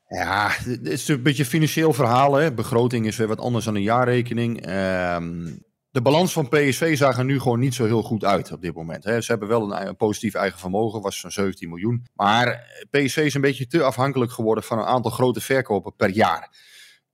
Ja, 0.07 0.49
het 0.49 0.87
is 0.87 1.07
een 1.07 1.23
beetje 1.23 1.45
financieel 1.45 1.93
verhaal. 1.93 2.33
Hè. 2.33 2.53
Begroting 2.53 3.05
is 3.05 3.15
weer 3.15 3.27
wat 3.27 3.39
anders 3.39 3.65
dan 3.65 3.75
een 3.75 3.81
jaarrekening. 3.81 4.69
Um, 4.69 5.63
de 5.99 6.05
balans 6.05 6.33
van 6.33 6.49
PSV 6.49 6.97
zag 6.97 7.17
er 7.17 7.25
nu 7.25 7.39
gewoon 7.39 7.59
niet 7.59 7.73
zo 7.73 7.85
heel 7.85 8.01
goed 8.01 8.25
uit 8.25 8.51
op 8.51 8.61
dit 8.61 8.73
moment. 8.73 9.03
Ze 9.03 9.23
hebben 9.25 9.47
wel 9.47 9.75
een, 9.75 9.95
positief 9.95 10.33
eigen 10.33 10.59
vermogen, 10.59 11.01
was 11.01 11.19
zo'n 11.19 11.31
17 11.31 11.69
miljoen. 11.69 12.05
Maar 12.13 12.63
PSV 12.89 13.17
is 13.17 13.33
een 13.33 13.41
beetje 13.41 13.67
te 13.67 13.83
afhankelijk 13.83 14.31
geworden 14.31 14.63
van 14.63 14.77
een 14.77 14.85
aantal 14.85 15.11
grote 15.11 15.41
verkopen 15.41 15.95
per 15.95 16.09
jaar. 16.09 16.55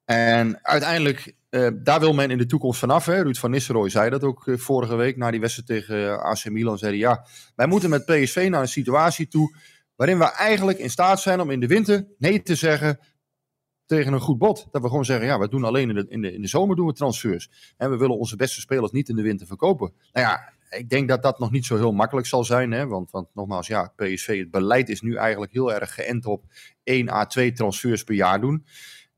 En 0.06 0.60
uiteindelijk, 0.62 1.36
eh, 1.50 1.68
daar 1.74 2.00
wil 2.00 2.14
men 2.14 2.32
in 2.32 2.38
de 2.38 2.46
toekomst 2.46 2.80
vanaf. 2.80 3.06
Hè. 3.06 3.22
Ruud 3.22 3.38
van 3.38 3.52
Nistelrooy 3.52 3.90
zei 3.90 4.10
dat 4.10 4.24
ook 4.24 4.48
eh, 4.48 4.58
vorige 4.58 4.96
week 4.96 5.18
na 5.18 5.32
die 5.32 5.40
wedstrijd 5.40 5.68
tegen 5.68 6.24
AC 6.24 6.50
Milan. 6.50 6.78
Zei 6.78 6.92
hij, 6.92 7.00
ja, 7.00 7.26
wij 7.56 7.68
moeten 7.68 7.90
met 7.90 8.06
PSV 8.06 8.48
naar 8.50 8.62
een 8.62 8.68
situatie 8.68 9.28
toe 9.28 9.56
waarin 9.96 10.18
we 10.18 10.32
eigenlijk 10.32 10.78
in 10.78 10.90
staat 10.90 11.22
zijn 11.22 11.40
om 11.40 11.52
in 11.52 11.60
de 11.60 11.68
winter 11.68 12.08
nee 12.18 12.42
te 12.42 12.56
zeggen 12.56 13.00
tegen 13.86 14.14
een 14.14 14.20
goed 14.20 14.38
bod. 14.38 14.68
Dat 14.72 14.82
we 14.82 14.88
gewoon 14.88 15.06
zeggen, 15.06 15.28
ja, 15.28 15.40
we 15.40 15.50
doen 15.50 15.64
alleen 15.64 15.90
in 15.90 15.96
de, 15.96 16.06
in 16.10 16.22
de, 16.22 16.34
in 16.34 16.42
de 16.42 16.48
zomer 16.48 16.76
doen 16.76 16.88
we 16.88 16.94
transfers. 16.94 17.74
En 17.78 17.90
we 17.90 17.98
willen 17.98 18.18
onze 18.18 18.36
beste 18.36 18.60
spelers 18.60 18.92
niet 18.92 19.10
in 19.10 19.16
de 19.16 19.22
winter 19.22 19.48
verkopen. 19.48 19.94
Nou 20.12 20.28
ja, 20.28 20.54
ik 20.70 20.90
denk 20.90 21.08
dat 21.08 21.24
dat 21.24 21.40
nog 21.40 21.52
niet 21.52 21.66
zo 21.66 21.76
heel 21.76 21.92
makkelijk 21.92 22.28
zal 22.28 22.44
zijn. 22.44 22.72
Hè? 22.72 22.88
Want, 22.88 23.12
want 23.12 23.28
nogmaals, 23.34 23.68
ja, 23.68 23.94
PSV, 23.96 24.40
het 24.40 24.52
beleid 24.52 24.90
is 24.90 25.02
nu 25.02 25.16
eigenlijk 25.16 25.52
heel 25.52 25.74
erg 25.74 25.94
geënt 25.94 26.26
op 26.26 26.44
1 26.84 27.10
à 27.10 27.26
2 27.26 27.52
transfers 27.52 28.04
per 28.04 28.16
jaar 28.16 28.42
doen. 28.42 28.66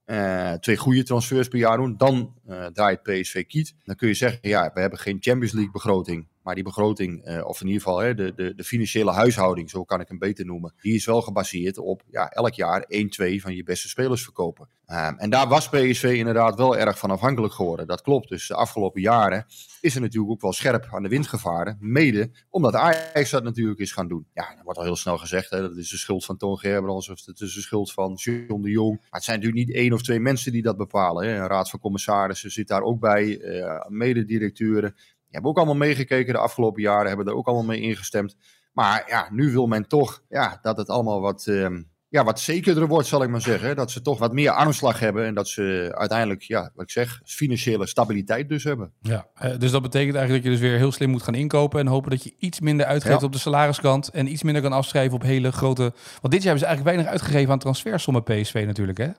Uh, 0.06 0.52
twee 0.54 0.78
goede 0.78 1.04
transfers 1.04 1.48
per 1.48 1.60
jaar 1.60 1.78
doen. 1.78 1.98
Dan 1.98 2.34
draait 2.74 3.04
PSV 3.04 3.46
kiet. 3.46 3.76
Dan 3.84 3.96
kun 3.96 4.08
je 4.08 4.14
zeggen, 4.14 4.40
ja, 4.42 4.72
we 4.74 4.80
hebben 4.80 5.00
geen 5.00 5.18
Champions 5.20 5.54
League 5.54 5.72
begroting. 5.72 6.28
Maar 6.48 6.56
die 6.56 6.64
begroting, 6.64 7.28
uh, 7.28 7.46
of 7.46 7.62
in 7.62 7.68
ieder 7.68 7.82
geval 7.82 8.00
hè, 8.00 8.14
de, 8.14 8.34
de, 8.36 8.56
de, 8.56 8.64
financiële 8.64 9.12
huishouding, 9.12 9.70
zo 9.70 9.84
kan 9.84 10.00
ik 10.00 10.08
hem 10.08 10.18
beter 10.18 10.46
noemen. 10.46 10.74
Die 10.82 10.96
is 10.96 11.06
wel 11.06 11.22
gebaseerd 11.22 11.78
op 11.78 12.04
ja, 12.10 12.30
elk 12.30 12.54
jaar 12.54 12.82
1, 12.82 13.10
2 13.10 13.42
van 13.42 13.56
je 13.56 13.64
beste 13.64 13.88
spelers 13.88 14.24
verkopen. 14.24 14.70
Um, 14.92 15.18
en 15.18 15.30
daar 15.30 15.48
was 15.48 15.70
PSV 15.70 16.14
inderdaad 16.18 16.56
wel 16.56 16.78
erg 16.78 17.00
van 17.00 17.12
afhankelijk 17.12 17.54
geworden. 17.54 17.88
Dat 17.88 18.02
klopt. 18.02 18.30
Dus 18.30 18.48
de 18.48 18.54
afgelopen 18.54 19.02
jaren 19.02 19.46
is 19.82 19.96
er 19.96 20.02
natuurlijk 20.02 20.32
ook 20.32 20.42
wel 20.42 20.54
scherp 20.54 20.88
aan 20.92 21.04
de 21.04 21.10
wind 21.10 21.28
gevaren. 21.28 21.78
Mede 21.80 22.32
omdat 22.50 22.76
Ajax 22.76 23.30
dat 23.30 23.44
natuurlijk 23.44 23.80
is 23.80 23.92
gaan 23.92 24.08
doen. 24.08 24.28
Ja, 24.34 24.48
dat 24.56 24.64
wordt 24.64 24.80
al 24.80 24.86
heel 24.86 24.96
snel 24.96 25.18
gezegd. 25.18 25.50
Hè, 25.50 25.62
dat 25.62 25.78
is 25.78 25.90
de 25.90 25.98
schuld 25.98 26.26
van 26.26 26.38
Toon 26.38 26.58
Gerbrands 26.58 27.10
of 27.10 27.26
het 27.26 27.42
is 27.42 27.54
de 27.54 27.62
schuld 27.62 27.92
van 27.92 28.14
John 28.14 28.62
de 28.62 28.70
Jong. 28.70 28.98
Maar 29.00 29.08
het 29.10 29.24
zijn 29.24 29.40
natuurlijk 29.40 29.68
niet 29.68 29.76
één 29.76 29.94
of 29.94 30.02
twee 30.02 30.20
mensen 30.20 30.52
die 30.52 30.62
dat 30.62 30.78
bepalen. 30.78 31.28
Hè. 31.28 31.40
Een 31.40 31.48
raad 31.48 31.70
van 31.70 31.80
commissarissen 31.80 32.37
zit 32.40 32.68
daar 32.68 32.82
ook 32.82 33.00
bij. 33.00 33.40
Uh, 33.40 33.86
mededirecteuren. 33.88 34.94
Die 34.96 35.06
hebben 35.30 35.52
ook 35.52 35.58
allemaal 35.58 35.76
meegekeken 35.76 36.34
de 36.34 36.40
afgelopen 36.40 36.82
jaren. 36.82 37.08
Hebben 37.08 37.26
er 37.28 37.36
ook 37.36 37.48
allemaal 37.48 37.66
mee 37.66 37.82
ingestemd. 37.82 38.36
Maar 38.74 39.04
ja, 39.08 39.28
nu 39.32 39.52
wil 39.52 39.68
men 39.68 39.88
toch 39.88 40.24
ja, 40.30 40.60
dat 40.62 40.78
het 40.78 40.90
allemaal 40.90 41.22
wat... 41.22 41.46
Uh, 41.50 41.78
ja, 42.10 42.24
wat 42.24 42.40
zekerder 42.40 42.88
wordt, 42.88 43.08
zal 43.08 43.24
ik 43.24 43.30
maar 43.30 43.42
zeggen. 43.42 43.76
Dat 43.76 43.92
ze 43.92 44.02
toch 44.02 44.20
wat 44.20 44.34
meer 44.34 44.50
armslag 44.50 45.00
hebben 45.00 45.26
en 45.26 45.34
dat 45.34 45.48
ze 45.48 45.92
uiteindelijk, 45.98 46.42
ja, 46.42 46.72
wat 46.76 46.84
ik 46.84 46.92
zeg, 46.92 47.22
financiële 47.26 47.88
stabiliteit 47.88 48.50
dus 48.50 48.64
hebben. 48.64 48.92
Ja, 49.02 49.28
dus 49.58 49.72
dat 49.72 49.82
betekent 49.82 50.16
eigenlijk 50.16 50.44
dat 50.44 50.54
je 50.54 50.60
dus 50.60 50.70
weer 50.70 50.78
heel 50.78 50.92
slim 50.92 51.10
moet 51.10 51.24
gaan 51.24 51.36
inkopen 51.36 51.80
en 51.80 51.88
hopen 51.88 52.10
dat 52.10 52.24
je 52.24 52.34
iets 52.38 52.60
minder 52.60 52.86
uitgeeft 52.86 53.20
Ja. 53.20 53.26
op 53.26 53.32
de 53.32 53.38
salariskant 53.38 54.10
en 54.10 54.32
iets 54.32 54.44
minder 54.44 54.62
kan 54.62 54.72
afschrijven 54.72 55.16
op 55.16 55.22
hele 55.22 55.52
grote... 55.52 55.82
Want 56.22 56.34
dit 56.34 56.44
jaar 56.44 56.52
hebben 56.54 56.60
ze 56.60 56.66
eigenlijk 56.66 56.84
weinig 56.84 57.08
uitgegeven 57.08 57.52
aan 57.52 57.60
transfersommen 57.60 58.24
PSV 58.24 58.64
natuurlijk, 58.66 58.98
hè? 58.98 59.10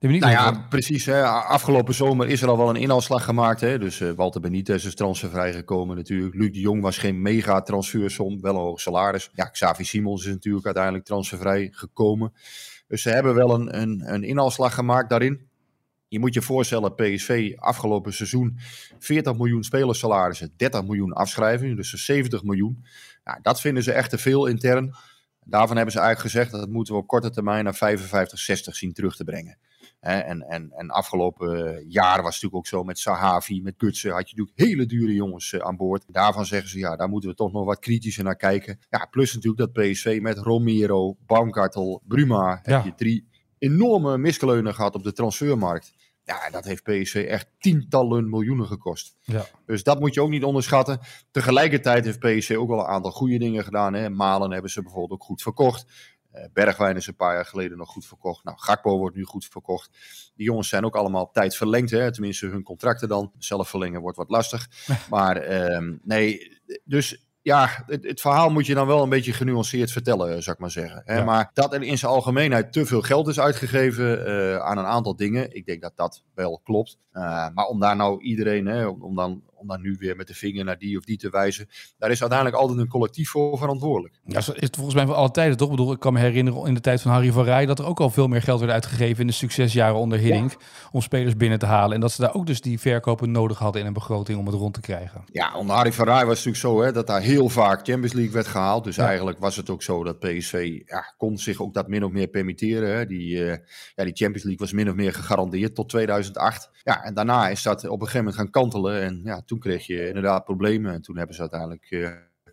Nou 0.00 0.30
ja, 0.32 0.66
precies. 0.68 1.06
Hè. 1.06 1.22
Afgelopen 1.26 1.94
zomer 1.94 2.28
is 2.28 2.42
er 2.42 2.48
al 2.48 2.56
wel 2.56 2.68
een 2.68 2.76
inhaalslag 2.76 3.24
gemaakt. 3.24 3.60
Hè. 3.60 3.78
Dus 3.78 4.00
eh, 4.00 4.10
Walter 4.10 4.40
Benitez 4.40 4.84
is 4.84 4.94
transfervrij 4.94 5.52
gekomen 5.52 5.96
natuurlijk. 5.96 6.34
Luc 6.34 6.52
de 6.52 6.60
Jong 6.60 6.82
was 6.82 6.98
geen 6.98 7.22
mega 7.22 7.62
transfersom, 7.62 8.40
wel 8.40 8.54
een 8.54 8.60
hoog 8.60 8.80
salaris. 8.80 9.30
Ja, 9.32 9.44
Xavi 9.44 9.84
Simons 9.84 10.24
is 10.24 10.32
natuurlijk 10.32 10.64
uiteindelijk 10.64 11.04
transfervrij 11.04 11.68
gekomen. 11.72 12.32
Dus 12.86 13.02
ze 13.02 13.10
hebben 13.10 13.34
wel 13.34 13.54
een, 13.54 13.80
een, 13.80 14.14
een 14.14 14.22
inhaalslag 14.22 14.74
gemaakt 14.74 15.10
daarin. 15.10 15.48
Je 16.08 16.18
moet 16.18 16.34
je 16.34 16.42
voorstellen, 16.42 16.94
PSV 16.94 17.52
afgelopen 17.56 18.12
seizoen 18.12 18.58
40 18.98 19.36
miljoen 19.36 19.62
spelersalarissen, 19.62 20.52
30 20.56 20.82
miljoen 20.82 21.12
afschrijvingen, 21.12 21.76
dus 21.76 21.90
70 21.90 22.42
miljoen. 22.42 22.84
Dat 23.42 23.60
vinden 23.60 23.82
ze 23.82 23.92
echt 23.92 24.10
te 24.10 24.18
veel 24.18 24.46
intern. 24.46 24.94
Daarvan 25.44 25.76
hebben 25.76 25.94
ze 25.94 26.00
eigenlijk 26.00 26.30
gezegd 26.32 26.50
dat 26.50 26.68
moeten 26.68 26.94
we 26.94 27.00
op 27.00 27.06
korte 27.06 27.30
termijn 27.30 27.64
naar 27.64 27.74
55, 27.74 28.38
60 28.38 28.76
zien 28.76 28.92
terug 28.92 29.16
te 29.16 29.24
brengen. 29.24 29.58
Hè, 30.00 30.18
en, 30.18 30.42
en, 30.42 30.72
en 30.72 30.90
afgelopen 30.90 31.76
eh, 31.76 31.84
jaar 31.88 32.22
was 32.22 32.34
het 32.34 32.42
natuurlijk 32.42 32.54
ook 32.54 32.66
zo 32.66 32.84
met 32.84 32.98
Sahavi, 32.98 33.62
met 33.62 33.74
Gutsen, 33.78 34.12
had 34.12 34.30
je 34.30 34.36
natuurlijk 34.36 34.68
hele 34.68 34.86
dure 34.86 35.14
jongens 35.14 35.52
eh, 35.52 35.60
aan 35.60 35.76
boord. 35.76 36.04
Daarvan 36.06 36.46
zeggen 36.46 36.68
ze, 36.70 36.78
ja, 36.78 36.96
daar 36.96 37.08
moeten 37.08 37.30
we 37.30 37.36
toch 37.36 37.52
nog 37.52 37.64
wat 37.64 37.78
kritischer 37.78 38.24
naar 38.24 38.36
kijken. 38.36 38.78
Ja, 38.90 39.06
plus 39.10 39.34
natuurlijk 39.34 39.72
dat 39.72 39.84
PSV 39.84 40.18
met 40.22 40.38
Romero, 40.38 41.16
Baumgartel, 41.26 42.02
Bruma, 42.06 42.60
Ja. 42.62 42.74
heb 42.74 42.84
je 42.84 42.94
drie 42.94 43.28
enorme 43.58 44.18
miskeleunen 44.18 44.74
gehad 44.74 44.94
op 44.94 45.02
de 45.02 45.12
transfermarkt. 45.12 45.92
Ja, 46.24 46.50
dat 46.50 46.64
heeft 46.64 46.82
PSV 46.82 47.26
echt 47.28 47.48
tientallen 47.58 48.30
miljoenen 48.30 48.66
gekost. 48.66 49.16
Ja. 49.20 49.44
Dus 49.66 49.82
dat 49.82 50.00
moet 50.00 50.14
je 50.14 50.22
ook 50.22 50.30
niet 50.30 50.44
onderschatten. 50.44 51.00
Tegelijkertijd 51.30 52.04
heeft 52.04 52.18
PSV 52.18 52.56
ook 52.58 52.68
wel 52.68 52.78
een 52.78 52.86
aantal 52.86 53.10
goede 53.10 53.38
dingen 53.38 53.64
gedaan. 53.64 53.94
Hè. 53.94 54.10
Malen 54.10 54.50
hebben 54.50 54.70
ze 54.70 54.82
bijvoorbeeld 54.82 55.20
ook 55.20 55.26
goed 55.26 55.42
verkocht. 55.42 55.86
Eh, 56.30 56.44
Bergwijn 56.52 56.96
is 56.96 57.06
een 57.06 57.16
paar 57.16 57.34
jaar 57.34 57.46
geleden 57.46 57.78
nog 57.78 57.88
goed 57.88 58.06
verkocht. 58.06 58.44
Nou, 58.44 58.58
Gakpo 58.58 58.98
wordt 58.98 59.16
nu 59.16 59.24
goed 59.24 59.44
verkocht. 59.44 59.90
Die 60.34 60.46
jongens 60.46 60.68
zijn 60.68 60.84
ook 60.84 60.96
allemaal 60.96 61.22
op 61.22 61.32
tijd 61.32 61.56
verlengd. 61.56 61.90
Hè? 61.90 62.12
Tenminste, 62.12 62.46
hun 62.46 62.62
contracten 62.62 63.08
dan. 63.08 63.32
Zelf 63.38 63.68
verlengen 63.68 64.00
wordt 64.00 64.16
wat 64.16 64.30
lastig. 64.30 64.68
maar 65.10 65.36
ehm, 65.36 65.96
nee, 66.02 66.58
dus 66.84 67.28
ja, 67.48 67.68
het, 67.86 68.04
het 68.04 68.20
verhaal 68.20 68.50
moet 68.50 68.66
je 68.66 68.74
dan 68.74 68.86
wel 68.86 69.02
een 69.02 69.08
beetje 69.08 69.32
genuanceerd 69.32 69.92
vertellen, 69.92 70.42
zou 70.42 70.56
ik 70.56 70.62
maar 70.62 70.70
zeggen. 70.70 71.02
Hè? 71.04 71.16
Ja. 71.16 71.24
Maar 71.24 71.50
dat 71.52 71.74
er 71.74 71.82
in 71.82 71.98
zijn 71.98 72.12
algemeenheid 72.12 72.72
te 72.72 72.86
veel 72.86 73.02
geld 73.02 73.28
is 73.28 73.40
uitgegeven 73.40 74.26
eh, 74.26 74.58
aan 74.58 74.78
een 74.78 74.84
aantal 74.84 75.16
dingen, 75.16 75.54
ik 75.54 75.66
denk 75.66 75.82
dat 75.82 75.92
dat 75.96 76.22
wel 76.34 76.60
klopt. 76.64 76.98
Eh, 77.12 77.22
maar 77.54 77.66
om 77.66 77.80
daar 77.80 77.96
nou 77.96 78.22
iedereen, 78.22 78.66
hè, 78.66 78.86
om, 78.86 79.02
om 79.02 79.14
dan, 79.14 79.42
om 79.58 79.66
dan 79.66 79.80
nu 79.80 79.96
weer 79.98 80.16
met 80.16 80.26
de 80.26 80.34
vinger 80.34 80.64
naar 80.64 80.78
die 80.78 80.98
of 80.98 81.04
die 81.04 81.16
te 81.16 81.30
wijzen, 81.30 81.68
daar 81.98 82.10
is 82.10 82.20
uiteindelijk 82.20 82.60
altijd 82.60 82.78
een 82.78 82.88
collectief 82.88 83.30
voor 83.30 83.58
verantwoordelijk. 83.58 84.20
Ja, 84.24 84.40
zo 84.40 84.52
is 84.52 84.60
het 84.60 84.74
volgens 84.74 84.96
mij 84.96 85.06
van 85.06 85.14
alle 85.14 85.30
tijden 85.30 85.56
toch? 85.56 85.70
Ik 85.70 85.76
bedoel, 85.76 85.92
ik 85.92 86.00
kan 86.00 86.12
me 86.12 86.18
herinneren 86.20 86.66
in 86.66 86.74
de 86.74 86.80
tijd 86.80 87.00
van 87.02 87.10
Harry 87.12 87.32
van 87.32 87.44
Rij 87.44 87.66
dat 87.66 87.78
er 87.78 87.86
ook 87.86 88.00
al 88.00 88.10
veel 88.10 88.28
meer 88.28 88.42
geld 88.42 88.60
werd 88.60 88.72
uitgegeven 88.72 89.20
in 89.20 89.26
de 89.26 89.32
succesjaren 89.32 89.96
onder 89.96 90.18
Hiddink 90.18 90.56
om 90.92 91.00
spelers 91.00 91.36
binnen 91.36 91.58
te 91.58 91.66
halen. 91.66 91.94
En 91.94 92.00
dat 92.00 92.12
ze 92.12 92.20
daar 92.20 92.34
ook 92.34 92.46
dus 92.46 92.60
die 92.60 92.80
verkopen 92.80 93.30
nodig 93.30 93.58
hadden 93.58 93.80
in 93.80 93.86
een 93.86 93.92
begroting 93.92 94.38
om 94.38 94.46
het 94.46 94.54
rond 94.54 94.74
te 94.74 94.80
krijgen. 94.80 95.24
Ja, 95.32 95.54
onder 95.54 95.74
Harry 95.76 95.92
van 95.92 96.04
Rij 96.04 96.26
was 96.26 96.44
het 96.44 96.46
natuurlijk 96.46 96.80
zo 96.80 96.82
hè, 96.86 96.92
dat 96.92 97.06
daar 97.06 97.20
heel 97.20 97.48
vaak 97.48 97.76
Champions 97.86 98.12
League 98.12 98.32
werd 98.32 98.46
gehaald. 98.46 98.84
Dus 98.84 98.96
Ja. 98.96 99.06
eigenlijk 99.06 99.38
was 99.38 99.56
het 99.56 99.70
ook 99.70 99.82
zo 99.82 100.04
dat 100.04 100.18
PSV 100.18 100.80
ja, 100.84 101.14
kon 101.16 101.38
zich 101.38 101.60
ook 101.62 101.74
dat 101.74 101.88
min 101.88 102.04
of 102.04 102.10
meer 102.12 102.26
permitteren. 102.28 102.96
Hè. 102.96 103.06
Die, 103.06 103.44
eh, 103.44 103.58
ja, 103.94 104.04
die 104.04 104.14
Champions 104.16 104.42
League 104.42 104.58
was 104.58 104.72
min 104.72 104.88
of 104.88 104.94
meer 104.94 105.12
gegarandeerd 105.14 105.74
tot 105.74 105.88
2008. 105.88 106.70
Ja, 106.82 107.02
en 107.04 107.14
daarna 107.14 107.48
is 107.48 107.62
dat 107.62 107.84
op 107.84 107.90
een 107.90 107.98
gegeven 108.06 108.18
moment 108.18 108.36
gaan 108.36 108.50
kantelen. 108.50 109.02
En 109.02 109.20
ja, 109.24 109.42
toen 109.48 109.58
kreeg 109.58 109.86
je 109.86 110.06
inderdaad 110.08 110.44
problemen. 110.44 110.92
En 110.92 111.02
toen 111.02 111.16
hebben 111.16 111.34
ze 111.34 111.40
uiteindelijk 111.40 111.86
eh, 111.90 112.08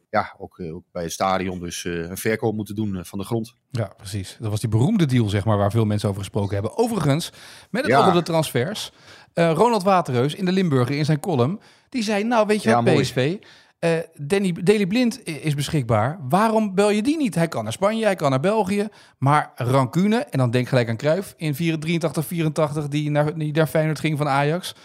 ja, 0.10 0.36
ook, 0.38 0.60
eh, 0.60 0.75
ook 0.75 0.84
bij 0.92 1.04
het 1.04 1.12
stadion 1.12 1.60
dus 1.60 1.86
eh, 1.86 1.94
een 1.94 2.18
verkoop 2.18 2.56
moeten 2.56 2.75
doen 2.75 3.06
van 3.06 3.20
de 3.20 3.25
grond. 3.25 3.56
Ja, 3.70 3.94
precies. 3.98 4.38
Dat 4.40 4.50
was 4.50 4.60
die 4.60 4.70
beroemde 4.70 5.06
deal, 5.06 5.30
zeg 5.30 5.46
maar, 5.46 5.58
waar 5.58 5.72
veel 5.72 5.86
mensen 5.86 6.10
over 6.10 6.22
gesproken 6.22 6.54
hebben. 6.54 6.78
Overigens, 6.78 7.32
met 7.70 7.82
het 7.82 7.92
Ja. 7.92 8.00
oog 8.00 8.08
op 8.08 8.14
de 8.14 8.22
transfers. 8.22 8.92
Ronald 9.34 9.84
Waterreus 9.84 10.36
in 10.36 10.46
de 10.46 10.52
Limburger 10.52 10.96
in 10.98 11.06
zijn 11.06 11.20
column, 11.20 11.60
die 11.90 12.04
zei, 12.04 12.24
nou 12.24 12.48
weet 12.48 12.64
je 12.64 12.70
Ja, 12.70 12.75
wat, 12.75 12.86
mooi. 12.86 13.02
PSV, 13.02 13.38
Danny, 14.14 14.52
Daley 14.64 14.88
Blind 14.88 15.25
is 15.25 15.56
beschikbaar. 15.56 16.20
Waarom 16.30 16.75
bel 16.75 16.90
je 16.90 17.02
die 17.02 17.18
niet? 17.18 17.36
Hij 17.36 17.48
kan 17.48 17.64
naar 17.64 17.74
Spanje, 17.74 18.04
hij 18.06 18.16
kan 18.16 18.30
naar 18.30 18.40
België. 18.40 18.88
Maar 19.18 19.52
rancune, 19.56 20.18
en 20.18 20.38
dan 20.38 20.52
denk 20.52 20.68
gelijk 20.68 20.90
aan 20.90 20.98
Cruijff 20.98 21.34
in 21.38 21.54
83, 21.54 22.25
84, 22.25 22.88
die 22.88 23.10
naar, 23.10 23.38
die 23.38 23.54
naar 23.54 23.68
Feyenoord 23.68 24.00
ging 24.00 24.18
van 24.18 24.28
Ajax. 24.28 24.75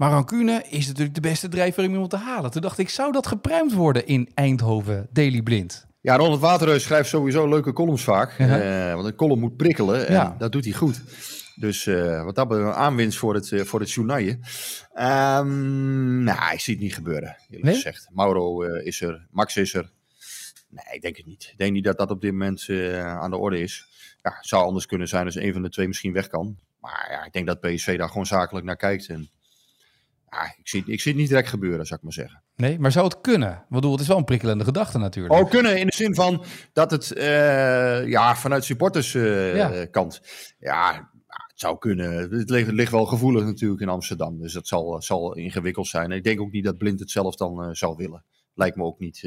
Maar 0.00 0.10
rancune 0.10 0.64
is 0.68 0.86
natuurlijk 0.86 1.14
de 1.14 1.20
beste 1.20 1.48
drijfveer 1.48 1.84
om 1.84 1.92
iemand 1.92 2.10
te 2.10 2.16
halen. 2.16 2.50
Toen 2.50 2.62
dacht 2.62 2.78
ik, 2.78 2.88
zou 2.88 3.12
dat 3.12 3.26
gepruimd 3.26 3.72
worden 3.72 4.06
in 4.06 4.28
Eindhoven, 4.34 5.08
Daley 5.12 5.42
Blind? 5.42 5.86
Ja, 6.00 6.16
Ronald 6.16 6.40
Waterreus 6.40 6.82
schrijft 6.82 7.08
sowieso 7.08 7.48
leuke 7.48 7.72
columns 7.72 8.04
vaak. 8.04 8.38
Eh, 8.38 8.94
want 8.94 9.06
een 9.06 9.14
column 9.14 9.40
moet 9.40 9.56
prikkelen 9.56 10.06
en 10.06 10.14
Ja. 10.14 10.34
dat 10.38 10.52
doet 10.52 10.64
hij 10.64 10.72
goed. 10.72 11.00
Dus 11.56 11.86
eh, 11.86 12.24
wat 12.24 12.34
dat 12.34 12.48
betreft 12.48 12.68
een 12.68 12.74
aanwinst 12.74 13.18
voor 13.18 13.34
het, 13.34 13.52
eh, 13.52 13.60
voor 13.64 13.80
het 13.80 13.90
journaille. 13.90 14.38
Ehm 14.94 16.24
nou, 16.24 16.52
ik 16.52 16.60
zie 16.60 16.74
het 16.74 16.82
niet 16.82 16.94
gebeuren, 16.94 17.36
eerlijk 17.42 17.62
Nee? 17.64 17.74
gezegd. 17.74 18.08
Mauro 18.12 18.62
is 18.62 19.00
er, 19.00 19.26
Max 19.30 19.56
is 19.56 19.74
er. 19.74 19.90
Nee, 20.68 20.84
ik 20.94 21.02
denk 21.02 21.16
het 21.16 21.26
niet. 21.26 21.48
Ik 21.52 21.58
denk 21.58 21.72
niet 21.72 21.84
dat 21.84 21.98
dat 21.98 22.10
op 22.10 22.20
dit 22.20 22.32
moment 22.32 22.66
aan 22.94 23.30
de 23.30 23.36
orde 23.36 23.60
is. 23.60 23.86
Ja, 24.22 24.32
het 24.36 24.46
zou 24.46 24.64
anders 24.64 24.86
kunnen 24.86 25.08
zijn 25.08 25.24
als 25.26 25.34
een 25.34 25.52
van 25.52 25.62
de 25.62 25.68
twee 25.70 25.86
misschien 25.86 26.12
weg 26.12 26.26
kan. 26.28 26.56
Maar 26.80 27.08
ja, 27.10 27.24
ik 27.24 27.32
denk 27.32 27.46
dat 27.46 27.60
PSV 27.60 27.98
daar 27.98 28.08
gewoon 28.08 28.26
zakelijk 28.26 28.66
naar 28.66 28.76
kijkt. 28.76 29.08
En, 29.08 29.30
ja, 30.30 30.54
ik, 30.58 30.68
zie, 30.68 30.82
ik 30.86 31.00
zie 31.00 31.12
het 31.12 31.20
niet 31.20 31.28
direct 31.28 31.48
gebeuren, 31.48 31.86
zou 31.86 31.98
ik 31.98 32.04
maar 32.04 32.12
zeggen. 32.14 32.42
Nee, 32.56 32.78
maar 32.78 32.92
zou 32.92 33.04
het 33.04 33.20
kunnen? 33.20 33.52
Ik 33.52 33.68
bedoel, 33.68 33.92
het 33.92 34.00
is 34.00 34.06
wel 34.08 34.16
een 34.16 34.24
prikkelende 34.24 34.64
gedachte 34.64 34.98
natuurlijk. 34.98 35.34
Oh, 35.34 35.50
kunnen 35.50 35.78
in 35.78 35.86
de 35.86 35.92
zin 35.94 36.14
van 36.14 36.44
dat 36.72 36.90
het 36.90 37.12
eh, 37.12 38.06
ja, 38.06 38.36
vanuit 38.36 38.64
supporters 38.64 39.14
eh, 39.14 39.56
Ja. 39.56 39.86
kant. 39.86 40.20
Ja, 40.58 41.10
het 41.26 41.60
zou 41.60 41.78
kunnen. 41.78 42.30
Het 42.30 42.50
ligt, 42.50 42.70
ligt 42.70 42.92
wel 42.92 43.06
gevoelig 43.06 43.44
natuurlijk 43.44 43.80
in 43.80 43.88
Amsterdam. 43.88 44.38
Dus 44.38 44.52
dat 44.52 44.66
zal, 44.66 45.02
zal 45.02 45.34
ingewikkeld 45.36 45.86
zijn. 45.86 46.10
Ik 46.10 46.24
denk 46.24 46.40
ook 46.40 46.52
niet 46.52 46.64
dat 46.64 46.78
Blind 46.78 47.00
het 47.00 47.10
zelf 47.10 47.36
dan 47.36 47.62
eh, 47.62 47.68
zou 47.72 47.96
willen. 47.96 48.24
Lijkt 48.54 48.76
me 48.76 48.84
ook 48.84 48.98
niet. 48.98 49.22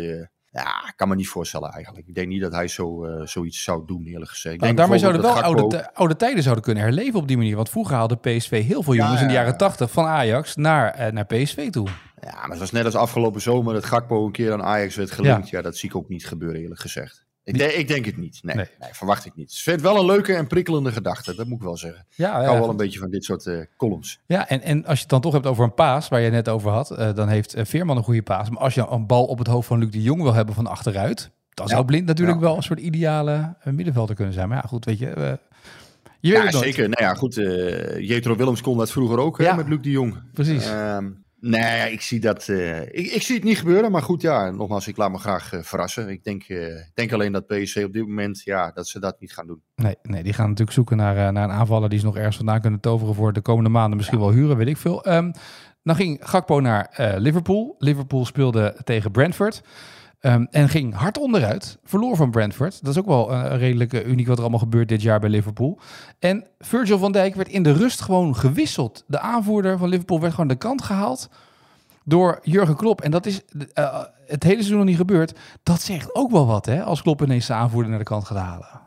Ja, 0.53 0.87
ik 0.87 0.93
kan 0.95 1.07
me 1.07 1.15
niet 1.15 1.27
voorstellen 1.27 1.69
eigenlijk. 1.69 2.07
Ik 2.07 2.15
denk 2.15 2.27
niet 2.27 2.41
dat 2.41 2.51
hij 2.51 2.67
zo, 2.67 3.05
eh, 3.05 3.25
zoiets 3.25 3.63
zou 3.63 3.83
doen, 3.85 4.05
eerlijk 4.05 4.29
gezegd. 4.31 4.55
Ik 4.55 4.61
Nou, 4.61 4.75
denk 4.75 4.77
daarmee 4.77 4.99
zouden 4.99 5.21
wel 5.21 5.41
oude, 5.41 5.93
oude 5.93 6.15
tijden 6.15 6.43
zouden 6.43 6.63
kunnen 6.63 6.83
herleven 6.83 7.19
op 7.19 7.27
die 7.27 7.37
manier. 7.37 7.55
Want 7.55 7.69
vroeger 7.69 7.95
haalde 7.95 8.15
PSV 8.15 8.63
heel 8.65 8.83
veel 8.83 8.93
Ja, 8.93 9.03
jongens 9.03 9.21
in 9.21 9.27
de 9.27 9.33
ja, 9.33 9.39
jaren 9.39 9.51
ja. 9.51 9.57
80 9.57 9.91
van 9.91 10.05
Ajax 10.05 10.55
naar, 10.55 10.93
eh, 10.93 11.11
naar 11.11 11.25
PSV 11.25 11.69
toe. 11.69 11.87
Ja, 12.21 12.31
maar 12.41 12.49
het 12.49 12.59
was 12.59 12.71
net 12.71 12.85
als 12.85 12.95
afgelopen 12.95 13.41
zomer 13.41 13.73
dat 13.73 13.85
Gakpo 13.85 14.25
een 14.25 14.31
keer 14.31 14.53
aan 14.53 14.63
Ajax 14.63 14.95
werd 14.95 15.11
gelinkt. 15.11 15.49
Ja, 15.49 15.61
dat 15.61 15.77
zie 15.77 15.89
ik 15.89 15.95
ook 15.95 16.09
niet 16.09 16.27
gebeuren, 16.27 16.61
eerlijk 16.61 16.81
gezegd. 16.81 17.25
Ik, 17.43 17.57
denk- 17.57 17.71
ik 17.71 17.87
denk 17.87 18.05
het 18.05 18.17
niet. 18.17 18.39
Nee, 18.43 18.55
Nee. 18.55 18.65
nee. 18.79 18.89
verwacht 18.93 19.25
ik 19.25 19.35
niet. 19.35 19.51
Ik 19.51 19.57
vind 19.57 19.75
het 19.81 19.85
wel 19.91 19.99
een 19.99 20.05
leuke 20.05 20.33
en 20.33 20.47
prikkelende 20.47 20.91
gedachte, 20.91 21.35
dat 21.35 21.47
moet 21.47 21.57
ik 21.57 21.63
wel 21.63 21.77
zeggen. 21.77 22.05
Ja, 22.09 22.39
Ik 22.39 22.45
hou 22.45 22.59
wel 22.59 22.69
een 22.69 22.77
beetje 22.77 22.99
van 22.99 23.09
dit 23.09 23.23
soort 23.23 23.45
eh, 23.45 23.57
columns. 23.77 24.19
ja 24.25 24.49
en, 24.49 24.61
en 24.61 24.85
als 24.85 24.95
je 24.95 25.01
het 25.01 25.09
dan 25.09 25.21
toch 25.21 25.33
hebt 25.33 25.45
over 25.45 25.63
een 25.63 25.73
paas, 25.73 26.07
waar 26.07 26.21
je 26.21 26.29
net 26.29 26.49
over 26.49 26.71
had, 26.71 26.91
eh, 26.91 27.13
dan 27.13 27.27
heeft 27.27 27.53
eh, 27.53 27.65
Veerman 27.65 27.97
een 27.97 28.03
goede 28.03 28.21
paas. 28.21 28.49
Maar 28.49 28.59
als 28.59 28.73
je 28.73 28.87
een 28.89 29.07
bal 29.07 29.25
op 29.25 29.37
het 29.37 29.47
hoofd 29.47 29.67
van 29.67 29.79
Luc 29.79 29.89
de 29.89 30.01
Jong 30.01 30.21
wil 30.21 30.33
hebben 30.33 30.55
van 30.55 30.67
achteruit, 30.67 31.31
dan 31.53 31.67
zou 31.67 31.85
Blind 31.85 32.05
natuurlijk 32.05 32.39
wel 32.39 32.55
een 32.55 32.63
soort 32.63 32.79
ideale 32.79 33.55
middenvelder 33.63 34.15
kunnen 34.15 34.33
zijn. 34.33 34.47
Maar 34.47 34.57
ja, 34.57 34.67
goed, 34.67 34.85
weet 34.85 34.99
je, 34.99 35.05
Je 36.19 36.31
weet 36.33 36.51
Ja, 36.53 36.59
zeker. 36.59 36.89
Nou 36.89 37.03
ja, 37.03 37.13
goed. 37.13 37.33
Jetro 37.97 38.35
Willems 38.35 38.61
kon 38.61 38.77
dat 38.77 38.91
vroeger 38.91 39.17
ook 39.17 39.37
hè, 39.37 39.55
met 39.55 39.67
Luc 39.67 39.81
de 39.81 39.89
Jong. 39.91 40.15
Precies. 40.33 40.65
Ehm, 40.65 41.09
nee, 41.49 41.91
ik 41.91 42.01
zie 42.01 42.19
dat. 42.19 42.47
eh, 42.47 42.81
ik, 42.81 43.11
ik 43.11 43.21
zie 43.21 43.35
het 43.35 43.43
niet 43.43 43.57
gebeuren. 43.57 43.91
Maar 43.91 44.01
goed, 44.01 44.21
ja, 44.21 44.49
nogmaals, 44.51 44.87
ik 44.87 44.97
laat 44.97 45.11
me 45.11 45.17
graag 45.17 45.53
eh, 45.53 45.59
verrassen. 45.61 46.09
Ik 46.09 46.23
denk, 46.23 46.43
eh, 46.43 46.75
denk 46.93 47.11
alleen 47.13 47.31
dat 47.31 47.47
PSC 47.47 47.77
op 47.77 47.93
dit 47.93 48.07
moment, 48.07 48.41
ja, 48.43 48.71
dat 48.71 48.87
ze 48.87 48.99
dat 48.99 49.19
niet 49.19 49.33
gaan 49.33 49.47
doen. 49.47 49.61
Nee, 49.75 49.95
nee, 50.01 50.23
die 50.23 50.33
gaan 50.33 50.45
natuurlijk 50.45 50.75
zoeken 50.75 50.97
naar, 50.97 51.33
naar 51.33 51.43
een 51.43 51.55
aanvaller 51.55 51.89
die 51.89 51.99
ze 51.99 52.05
nog 52.05 52.17
ergens 52.17 52.35
vandaan 52.35 52.61
kunnen 52.61 52.79
toveren 52.79 53.15
voor 53.15 53.33
de 53.33 53.41
komende 53.41 53.69
maanden. 53.69 53.97
Misschien 53.97 54.19
wel 54.19 54.31
huren, 54.31 54.57
weet 54.57 54.67
ik 54.67 54.77
veel. 54.77 55.03
Ehm, 55.03 55.31
dan 55.83 55.95
ging 55.95 56.19
Gakpo 56.21 56.59
naar 56.59 57.13
Liverpool. 57.17 57.75
Liverpool 57.77 58.25
speelde 58.25 58.75
tegen 58.83 59.11
Brentford. 59.11 59.61
Ehm, 60.23 60.45
en 60.51 60.69
ging 60.69 60.93
hard 60.93 61.17
onderuit. 61.17 61.77
Verloor 61.83 62.15
van 62.15 62.31
Brentford. 62.31 62.79
Dat 62.83 62.93
is 62.93 62.99
ook 62.99 63.05
wel 63.05 63.31
eh, 63.31 63.57
redelijk 63.57 63.93
eh, 63.93 64.07
uniek 64.07 64.27
wat 64.27 64.35
er 64.35 64.41
allemaal 64.41 64.59
gebeurt 64.59 64.87
dit 64.87 65.01
jaar 65.01 65.19
bij 65.19 65.29
Liverpool. 65.29 65.79
En 66.19 66.47
Virgil 66.59 66.97
van 66.97 67.11
Dijk 67.11 67.35
werd 67.35 67.49
in 67.49 67.63
de 67.63 67.71
rust 67.73 68.01
gewoon 68.01 68.35
gewisseld. 68.35 69.03
De 69.07 69.19
aanvoerder 69.19 69.77
van 69.77 69.89
Liverpool 69.89 70.19
werd 70.19 70.33
gewoon 70.33 70.47
de 70.49 70.55
kant 70.55 70.81
gehaald 70.81 71.29
door 72.05 72.39
Jurgen 72.41 72.75
Klopp. 72.75 73.01
En 73.01 73.11
dat 73.11 73.25
is 73.25 73.41
eh, 73.73 74.03
het 74.27 74.43
hele 74.43 74.55
seizoen 74.55 74.77
nog 74.77 74.85
niet 74.85 74.97
gebeurd. 74.97 75.33
Dat 75.63 75.81
zegt 75.81 76.15
ook 76.15 76.31
wel 76.31 76.45
wat, 76.45 76.65
hè? 76.65 76.83
Als 76.83 77.01
Klopp 77.01 77.21
ineens 77.21 77.47
de 77.47 77.53
aanvoerder 77.53 77.89
naar 77.89 77.99
de 77.99 78.05
kant 78.05 78.25
gaat 78.25 78.37
halen. 78.37 78.81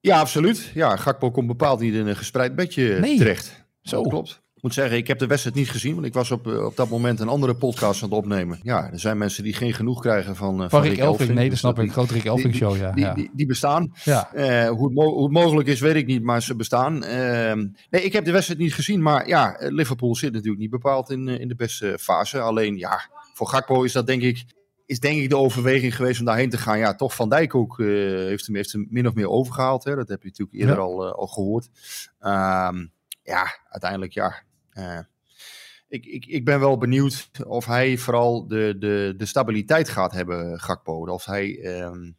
Ja, 0.00 0.20
absoluut. 0.20 0.70
Ja, 0.74 0.96
Gakpo 0.96 1.30
komt 1.30 1.46
bepaald 1.46 1.80
niet 1.80 1.94
in 1.94 2.06
een 2.06 2.16
gespreid 2.16 2.54
bedje 2.54 2.98
Nee. 3.00 3.18
terecht. 3.18 3.64
Zo. 3.82 4.02
Dat 4.02 4.12
klopt. 4.12 4.42
Ik 4.56 4.62
moet 4.62 4.74
zeggen, 4.74 4.96
ik 4.96 5.06
heb 5.06 5.18
de 5.18 5.26
wedstrijd 5.26 5.56
niet 5.56 5.70
gezien, 5.70 5.94
want 5.94 6.06
ik 6.06 6.14
was 6.14 6.30
op, 6.30 6.46
eh, 6.46 6.64
op 6.64 6.76
dat 6.76 6.88
moment 6.88 7.20
een 7.20 7.28
andere 7.28 7.54
podcast 7.54 8.02
aan 8.02 8.08
het 8.08 8.18
opnemen. 8.18 8.58
Ja, 8.62 8.90
er 8.92 9.00
zijn 9.00 9.18
mensen 9.18 9.44
die 9.44 9.52
geen 9.52 9.72
genoeg 9.74 10.00
krijgen 10.00 10.36
van, 10.36 10.62
uh, 10.62 10.68
Van 10.70 10.82
Rick 10.82 10.98
Elfing, 10.98 11.28
nee, 11.28 11.38
dat 11.42 11.50
dus 11.50 11.58
snap 11.58 11.76
die- 11.76 11.84
ik. 11.84 11.92
Grote 11.92 12.12
Rick 12.12 12.24
Elfing 12.24 12.52
die- 12.52 12.60
show, 12.62 12.76
ja. 12.76 12.92
Die, 12.92 13.04
ja. 13.04 13.14
die, 13.14 13.30
die 13.32 13.46
bestaan. 13.46 13.92
ja. 14.04 14.32
Eh, 14.32 14.68
hoe, 14.68 14.84
het 14.86 14.94
mo- 14.94 15.12
hoe 15.12 15.22
het 15.22 15.32
mogelijk 15.32 15.68
is, 15.68 15.80
weet 15.80 15.94
ik 15.94 16.06
niet, 16.06 16.22
maar 16.22 16.42
ze 16.42 16.56
bestaan. 16.56 17.04
Ehm, 17.04 17.66
nee, 17.90 18.02
ik 18.02 18.12
heb 18.12 18.24
de 18.24 18.30
wedstrijd 18.32 18.60
niet 18.60 18.74
gezien, 18.74 19.02
maar 19.02 19.28
ja, 19.28 19.56
eh, 19.56 19.70
Liverpool 19.72 20.14
zit 20.16 20.32
natuurlijk 20.32 20.60
niet 20.60 20.70
bepaald 20.70 21.10
in, 21.10 21.28
eh, 21.28 21.40
in 21.40 21.48
de 21.48 21.54
beste 21.56 21.98
fase. 22.00 22.40
Alleen, 22.40 22.76
ja, 22.76 23.00
voor 23.34 23.46
Gakpo 23.48 23.82
is 23.82 23.92
dat 23.92 24.06
denk 24.06 24.22
ik, 24.22 24.44
is 24.86 25.00
denk 25.00 25.20
ik 25.20 25.28
de 25.30 25.36
overweging 25.36 25.96
geweest 25.96 26.20
om 26.20 26.26
daarheen 26.26 26.50
te 26.50 26.58
gaan. 26.58 26.78
Ja, 26.78 26.94
toch 26.94 27.14
Van 27.14 27.28
Dijk 27.28 27.54
ook 27.54 27.80
eh, 27.80 27.86
heeft, 27.86 28.46
hem, 28.46 28.54
heeft 28.56 28.72
hem 28.72 28.86
min 28.90 29.06
of 29.06 29.14
meer 29.14 29.28
overgehaald. 29.30 29.84
Hè? 29.84 29.94
Dat 29.94 30.08
heb 30.08 30.22
je 30.22 30.28
natuurlijk 30.28 30.58
eerder 30.58 30.76
Ja. 30.76 30.80
al, 30.82 31.06
eh, 31.06 31.12
al 31.12 31.26
gehoord. 31.26 31.68
Ehm, 32.20 32.86
ja, 33.26 33.58
uiteindelijk 33.68 34.12
ja. 34.12 34.42
eh, 34.70 34.98
ik, 35.88 36.06
ik, 36.06 36.26
ik 36.26 36.44
ben 36.44 36.60
wel 36.60 36.78
benieuwd 36.78 37.30
of 37.46 37.66
hij 37.66 37.96
vooral 37.96 38.46
de, 38.48 38.76
de, 38.78 39.14
de 39.16 39.26
stabiliteit 39.26 39.88
gaat 39.88 40.12
hebben, 40.12 40.60
Gakpo. 40.60 41.06
Of 41.06 41.24
hij... 41.24 41.58
ehm, 41.62 42.12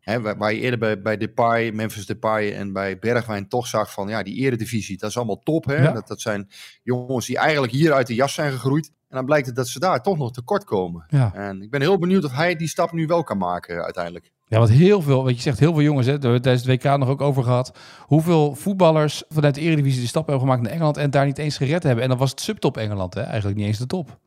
Hè, 0.00 0.20
waar, 0.20 0.36
waar 0.36 0.52
je 0.52 0.60
eerder 0.60 0.78
bij, 0.78 1.02
bij 1.02 1.16
Depay, 1.16 1.70
Memphis 1.70 2.06
Depay 2.06 2.52
en 2.52 2.72
bij 2.72 2.98
Bergwijn 2.98 3.48
toch 3.48 3.66
zag 3.66 3.92
van 3.92 4.08
ja, 4.08 4.22
die 4.22 4.34
eredivisie, 4.34 4.98
dat 4.98 5.10
is 5.10 5.16
allemaal 5.16 5.38
top. 5.42 5.64
Hè? 5.64 5.82
Ja. 5.82 5.92
Dat, 5.92 6.08
dat 6.08 6.20
zijn 6.20 6.48
jongens 6.82 7.26
die 7.26 7.38
eigenlijk 7.38 7.72
hier 7.72 7.92
uit 7.92 8.06
de 8.06 8.14
jas 8.14 8.34
zijn 8.34 8.52
gegroeid. 8.52 8.92
En 9.08 9.16
dan 9.16 9.24
blijkt 9.24 9.46
het 9.46 9.56
dat 9.56 9.68
ze 9.68 9.78
daar 9.78 10.02
toch 10.02 10.18
nog 10.18 10.32
tekort 10.32 10.64
komen. 10.64 11.04
Ja. 11.08 11.30
En 11.34 11.62
ik 11.62 11.70
ben 11.70 11.80
heel 11.80 11.98
benieuwd 11.98 12.24
of 12.24 12.32
hij 12.32 12.56
die 12.56 12.68
stap 12.68 12.92
nu 12.92 13.06
wel 13.06 13.22
kan 13.22 13.38
maken 13.38 13.84
uiteindelijk. 13.84 14.32
ja, 14.46 14.58
want 14.58 14.70
heel 14.70 15.02
veel, 15.02 15.24
wat 15.24 15.34
je 15.36 15.42
zegt, 15.42 15.58
heel 15.58 15.72
veel 15.72 15.82
jongens, 15.82 16.06
hè, 16.06 16.12
daar 16.12 16.20
hebben 16.22 16.38
we 16.38 16.44
tijdens 16.44 16.66
het 16.66 16.82
WK 16.84 16.98
nog 16.98 17.08
ook 17.08 17.20
over 17.20 17.42
gehad. 17.42 17.78
Hoeveel 18.00 18.54
voetballers 18.54 19.22
vanuit 19.28 19.54
de 19.54 19.60
Eredivisie 19.60 20.00
de 20.00 20.06
stap 20.06 20.22
hebben 20.26 20.44
gemaakt 20.46 20.62
naar 20.62 20.72
Engeland 20.72 20.96
en 20.96 21.10
daar 21.10 21.26
niet 21.26 21.38
eens 21.38 21.56
gered 21.56 21.82
hebben. 21.82 22.02
En 22.02 22.08
dan 22.08 22.18
was 22.18 22.30
het 22.30 22.40
subtop 22.40 22.76
Engeland, 22.76 23.14
hè? 23.14 23.20
eigenlijk 23.20 23.56
niet 23.58 23.66
eens 23.66 23.78
de 23.78 23.86
top. 23.86 24.18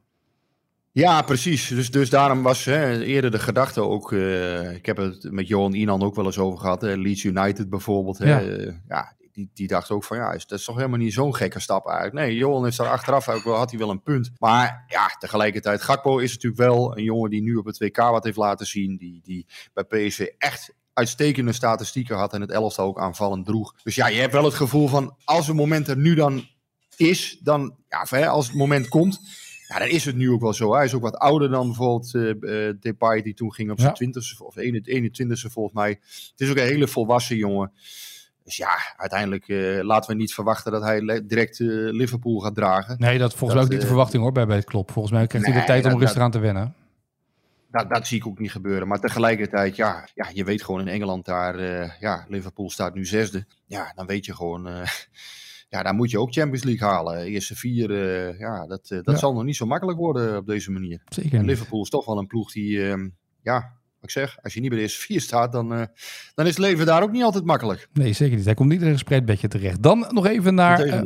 Ja, 0.91 1.21
precies. 1.21 1.67
Dus, 1.67 1.91
dus 1.91 2.09
daarom 2.09 2.41
was 2.43 2.65
hè, 2.65 3.01
eerder 3.03 3.31
de 3.31 3.39
gedachte 3.39 3.81
ook. 3.81 4.11
eh, 4.13 4.73
ik 4.75 4.85
heb 4.85 4.97
het 4.97 5.27
met 5.31 5.47
Johan 5.47 5.73
Inan 5.73 6.01
ook 6.03 6.15
wel 6.15 6.25
eens 6.25 6.37
over 6.37 6.59
gehad. 6.59 6.81
Hè, 6.81 6.95
Leeds 6.95 7.23
United 7.23 7.69
bijvoorbeeld. 7.69 8.17
Hè, 8.17 8.29
Ja. 8.29 8.41
eh, 8.41 8.73
ja, 8.87 9.13
die, 9.39 9.49
die 9.53 9.67
dacht 9.67 9.91
ook 9.91 10.03
van 10.03 10.17
ja, 10.17 10.31
is, 10.31 10.47
dat 10.47 10.59
is 10.59 10.65
toch 10.65 10.75
helemaal 10.75 10.97
niet 10.97 11.13
zo'n 11.13 11.35
gekke 11.35 11.59
stap 11.59 11.87
eigenlijk. 11.87 12.15
Nee, 12.15 12.35
Johan 12.35 12.67
is 12.67 12.75
daar 12.75 12.87
achteraf 12.87 13.29
ook 13.29 13.43
wel, 13.43 13.55
had 13.55 13.69
hij 13.69 13.79
wel 13.79 13.89
een 13.89 14.03
punt. 14.03 14.31
Maar 14.37 14.83
ja, 14.87 15.07
tegelijkertijd, 15.19 15.81
Gakpo 15.81 16.17
is 16.17 16.33
natuurlijk 16.33 16.61
wel 16.61 16.97
een 16.97 17.03
jongen 17.03 17.29
die 17.29 17.41
nu 17.41 17.55
op 17.55 17.65
het 17.65 17.77
WK 17.77 17.97
wat 17.97 18.23
heeft 18.23 18.37
laten 18.37 18.65
zien. 18.65 18.97
Die, 18.97 19.21
die 19.23 19.47
bij 19.73 19.83
PSV 19.83 20.27
echt 20.37 20.73
uitstekende 20.93 21.53
statistieken 21.53 22.17
had 22.17 22.33
en 22.33 22.41
het 22.41 22.51
elftal 22.51 22.85
ook 22.85 22.99
aanvallend 22.99 23.45
droeg. 23.45 23.75
Dus 23.83 23.95
ja, 23.95 24.07
je 24.07 24.19
hebt 24.19 24.33
wel 24.33 24.43
het 24.43 24.53
gevoel 24.53 24.87
van 24.87 25.15
als 25.23 25.47
het 25.47 25.55
moment 25.55 25.87
er 25.87 25.97
nu 25.97 26.15
dan 26.15 26.47
is, 26.97 27.39
dan 27.43 27.75
ja, 28.09 28.27
als 28.27 28.47
het 28.47 28.55
moment 28.55 28.87
komt, 28.87 29.19
ja, 29.67 29.79
dan 29.79 29.87
is 29.87 30.05
het 30.05 30.15
nu 30.15 30.31
ook 30.31 30.41
wel 30.41 30.53
zo. 30.53 30.73
Hij 30.73 30.85
is 30.85 30.93
ook 30.93 31.01
wat 31.01 31.17
ouder 31.17 31.49
dan 31.49 31.67
bijvoorbeeld 31.67 32.15
eh, 32.15 32.69
Depay, 32.79 33.21
die 33.21 33.33
toen 33.33 33.53
ging 33.53 33.71
op 33.71 33.79
zijn 33.79 33.95
Ja. 33.97 34.07
20ste 34.07 34.37
of 34.37 34.55
21ste 34.55 35.51
volgens 35.51 35.75
mij. 35.75 35.89
Het 35.89 36.33
is 36.35 36.49
ook 36.49 36.57
een 36.57 36.63
hele 36.63 36.87
volwassen 36.87 37.35
jongen. 37.35 37.71
Dus 38.49 38.57
ja, 38.57 38.77
uiteindelijk 38.97 39.47
eh, 39.47 39.79
laten 39.81 40.11
we 40.11 40.17
niet 40.17 40.33
verwachten 40.33 40.71
dat 40.71 40.83
hij 40.83 41.23
direct 41.25 41.59
eh, 41.59 41.67
Liverpool 41.69 42.39
gaat 42.39 42.55
dragen. 42.55 42.95
Nee, 42.99 43.17
dat 43.17 43.33
volgens 43.33 43.53
mij 43.53 43.63
ook 43.63 43.69
niet 43.69 43.79
de 43.79 43.83
eh, 43.85 43.91
verwachting 43.91 44.23
hoor 44.23 44.31
bij, 44.31 44.45
bij 44.45 44.55
het 44.55 44.65
klop. 44.65 44.91
Volgens 44.91 45.13
mij 45.13 45.27
krijgt 45.27 45.45
hij 45.47 45.55
de 45.55 45.61
Nee, 45.61 45.81
tijd 45.81 45.93
om 45.93 45.99
rustig 45.99 46.21
aan 46.21 46.31
te 46.31 46.39
wennen. 46.39 46.73
Dat, 47.71 47.89
dat 47.89 48.07
zie 48.07 48.17
ik 48.17 48.27
ook 48.27 48.39
niet 48.39 48.51
gebeuren. 48.51 48.87
Maar 48.87 48.99
tegelijkertijd, 48.99 49.75
ja, 49.75 50.07
ja 50.13 50.27
je 50.33 50.43
weet 50.43 50.63
gewoon 50.63 50.81
in 50.81 50.87
Engeland 50.87 51.25
daar, 51.25 51.59
ja, 51.99 52.25
Liverpool 52.27 52.69
staat 52.69 52.93
nu 52.93 53.05
zesde. 53.05 53.45
Ja, 53.65 53.91
dan 53.95 54.05
weet 54.05 54.25
je 54.25 54.35
gewoon, 54.35 54.67
ja, 55.73 55.83
daar 55.83 55.93
moet 55.93 56.11
je 56.11 56.19
ook 56.19 56.33
Champions 56.33 56.63
League 56.63 56.87
halen. 56.87 57.23
Eerste 57.23 57.55
vier, 57.55 57.91
ja, 58.39 58.67
dat, 58.67 58.87
dat 58.87 59.05
Ja. 59.05 59.15
zal 59.15 59.33
nog 59.33 59.43
niet 59.43 59.55
zo 59.55 59.65
makkelijk 59.65 59.97
worden 59.97 60.37
op 60.37 60.45
deze 60.45 60.71
manier. 60.71 61.01
Zeker 61.09 61.39
En. 61.39 61.45
Liverpool 61.45 61.81
is 61.81 61.89
toch 61.89 62.05
wel 62.05 62.17
een 62.17 62.27
ploeg 62.27 62.51
die, 62.51 62.89
ehm, 62.89 63.09
ja, 63.41 63.73
ik 64.01 64.11
zeg, 64.11 64.37
als 64.41 64.53
je 64.53 64.59
niet 64.59 64.69
bij 64.69 64.77
de 64.77 64.83
eerste 64.83 65.01
vier 65.01 65.21
staat, 65.21 65.51
dan, 65.51 65.73
eh, 65.73 65.81
dan 66.35 66.45
is 66.45 66.51
het 66.51 66.65
leven 66.65 66.85
daar 66.85 67.03
ook 67.03 67.11
niet 67.11 67.23
altijd 67.23 67.45
makkelijk. 67.45 67.87
Nee, 67.93 68.13
zeker 68.13 68.35
niet. 68.35 68.45
Hij 68.45 68.53
komt 68.53 68.69
niet 68.69 68.81
in 68.81 68.87
een 68.87 68.93
gespreid 68.93 69.25
bedje 69.25 69.47
terecht. 69.47 69.83
Dan 69.83 70.05
nog 70.09 70.25
even 70.25 70.55
naar... 70.55 70.79
eh. 70.79 71.01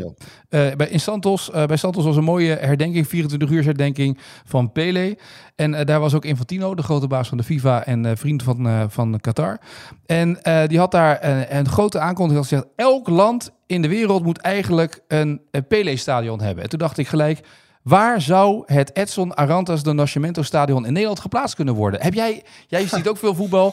Eh, 0.50 0.76
bij, 0.76 0.88
in 0.88 1.00
Santos, 1.00 1.50
bij 1.50 1.78
Santos 1.78 2.04
was 2.06 2.16
een 2.16 2.24
mooie 2.24 2.56
herdenking, 2.56 3.08
24 3.08 3.50
uur 3.50 3.64
herdenking 3.64 4.18
van 4.46 4.72
Pele. 4.72 5.18
En 5.56 5.86
daar 5.86 6.00
was 6.00 6.14
ook 6.14 6.26
Infantino, 6.26 6.76
de 6.76 6.84
grote 6.84 7.08
baas 7.08 7.28
van 7.30 7.38
de 7.38 7.44
FIFA 7.44 7.86
en 7.86 8.18
vriend 8.18 8.44
van, 8.44 8.92
van 8.92 9.20
Qatar. 9.20 9.62
En 10.06 10.40
die 10.68 10.80
had 10.80 10.92
daar 10.92 11.24
een, 11.24 11.56
een 11.58 11.70
grote 11.70 12.00
aankondiging 12.00 12.48
gezegd. 12.48 12.68
Elk 12.76 13.08
land 13.08 13.52
in 13.68 13.82
de 13.82 13.88
wereld 13.88 14.24
moet 14.24 14.38
eigenlijk 14.38 15.00
een, 15.08 15.42
een 15.52 15.68
Pele-stadion 15.68 16.42
hebben. 16.42 16.64
En 16.64 16.70
toen 16.70 16.80
dacht 16.80 16.98
ik 16.98 17.08
gelijk, 17.08 17.40
waar 17.84 18.22
zou 18.22 18.64
het 18.66 18.96
Edson 18.96 19.36
Arantes 19.36 19.84
do 19.84 19.94
Nascimento 19.94 20.42
stadion 20.42 20.86
in 20.86 20.94
Nederland 20.94 21.20
geplaatst 21.20 21.56
kunnen 21.56 21.74
worden? 21.74 22.02
Heb 22.02 22.14
jij, 22.14 22.44
jij 22.68 22.88
ziet 22.88 23.08
ook 23.08 23.18
veel 23.18 23.36
voetbal. 23.36 23.68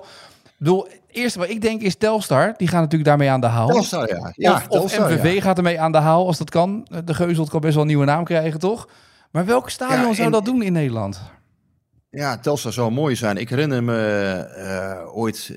Ik 0.45 0.53
bedoel, 0.59 0.85
het 0.85 1.01
eerste 1.11 1.39
wat 1.39 1.49
ik 1.49 1.61
denk 1.61 1.81
is 1.81 1.97
Telstar. 1.97 2.55
Die 2.57 2.69
gaan 2.69 2.81
natuurlijk 2.81 3.09
daarmee 3.09 3.31
aan 3.31 3.41
de 3.41 3.47
haal. 3.47 3.69
Telstar, 3.69 4.09
ja. 4.09 4.33
ja 4.35 4.55
of, 4.55 4.69
of 4.69 4.91
Telstar, 4.91 5.13
MVV 5.13 5.35
ja. 5.35 5.41
gaat 5.41 5.57
ermee 5.57 5.81
aan 5.81 5.93
de 5.93 5.99
haal 5.99 6.27
als 6.27 6.39
dat 6.39 6.51
kan. 6.51 6.87
De 7.05 7.15
Geuzelt 7.15 7.51
kan 7.51 7.61
best 7.61 7.73
wel 7.73 7.83
een 7.83 7.89
nieuwe 7.89 8.05
naam 8.05 8.25
krijgen, 8.25 8.61
toch? 8.61 8.89
Maar 9.31 9.45
welk 9.45 9.71
stadion 9.71 10.09
Ja, 10.09 10.15
zou 10.15 10.27
en- 10.27 10.33
dat 10.33 10.45
doen 10.45 10.63
in 10.63 10.73
Nederland? 10.73 11.21
Ja, 12.11 12.39
Telstar 12.39 12.73
zou 12.73 12.91
mooi 12.91 13.17
zijn. 13.17 13.37
Ik 13.37 13.49
herinner 13.49 13.85
me 13.85 13.97
eh, 14.57 15.17
ooit, 15.17 15.55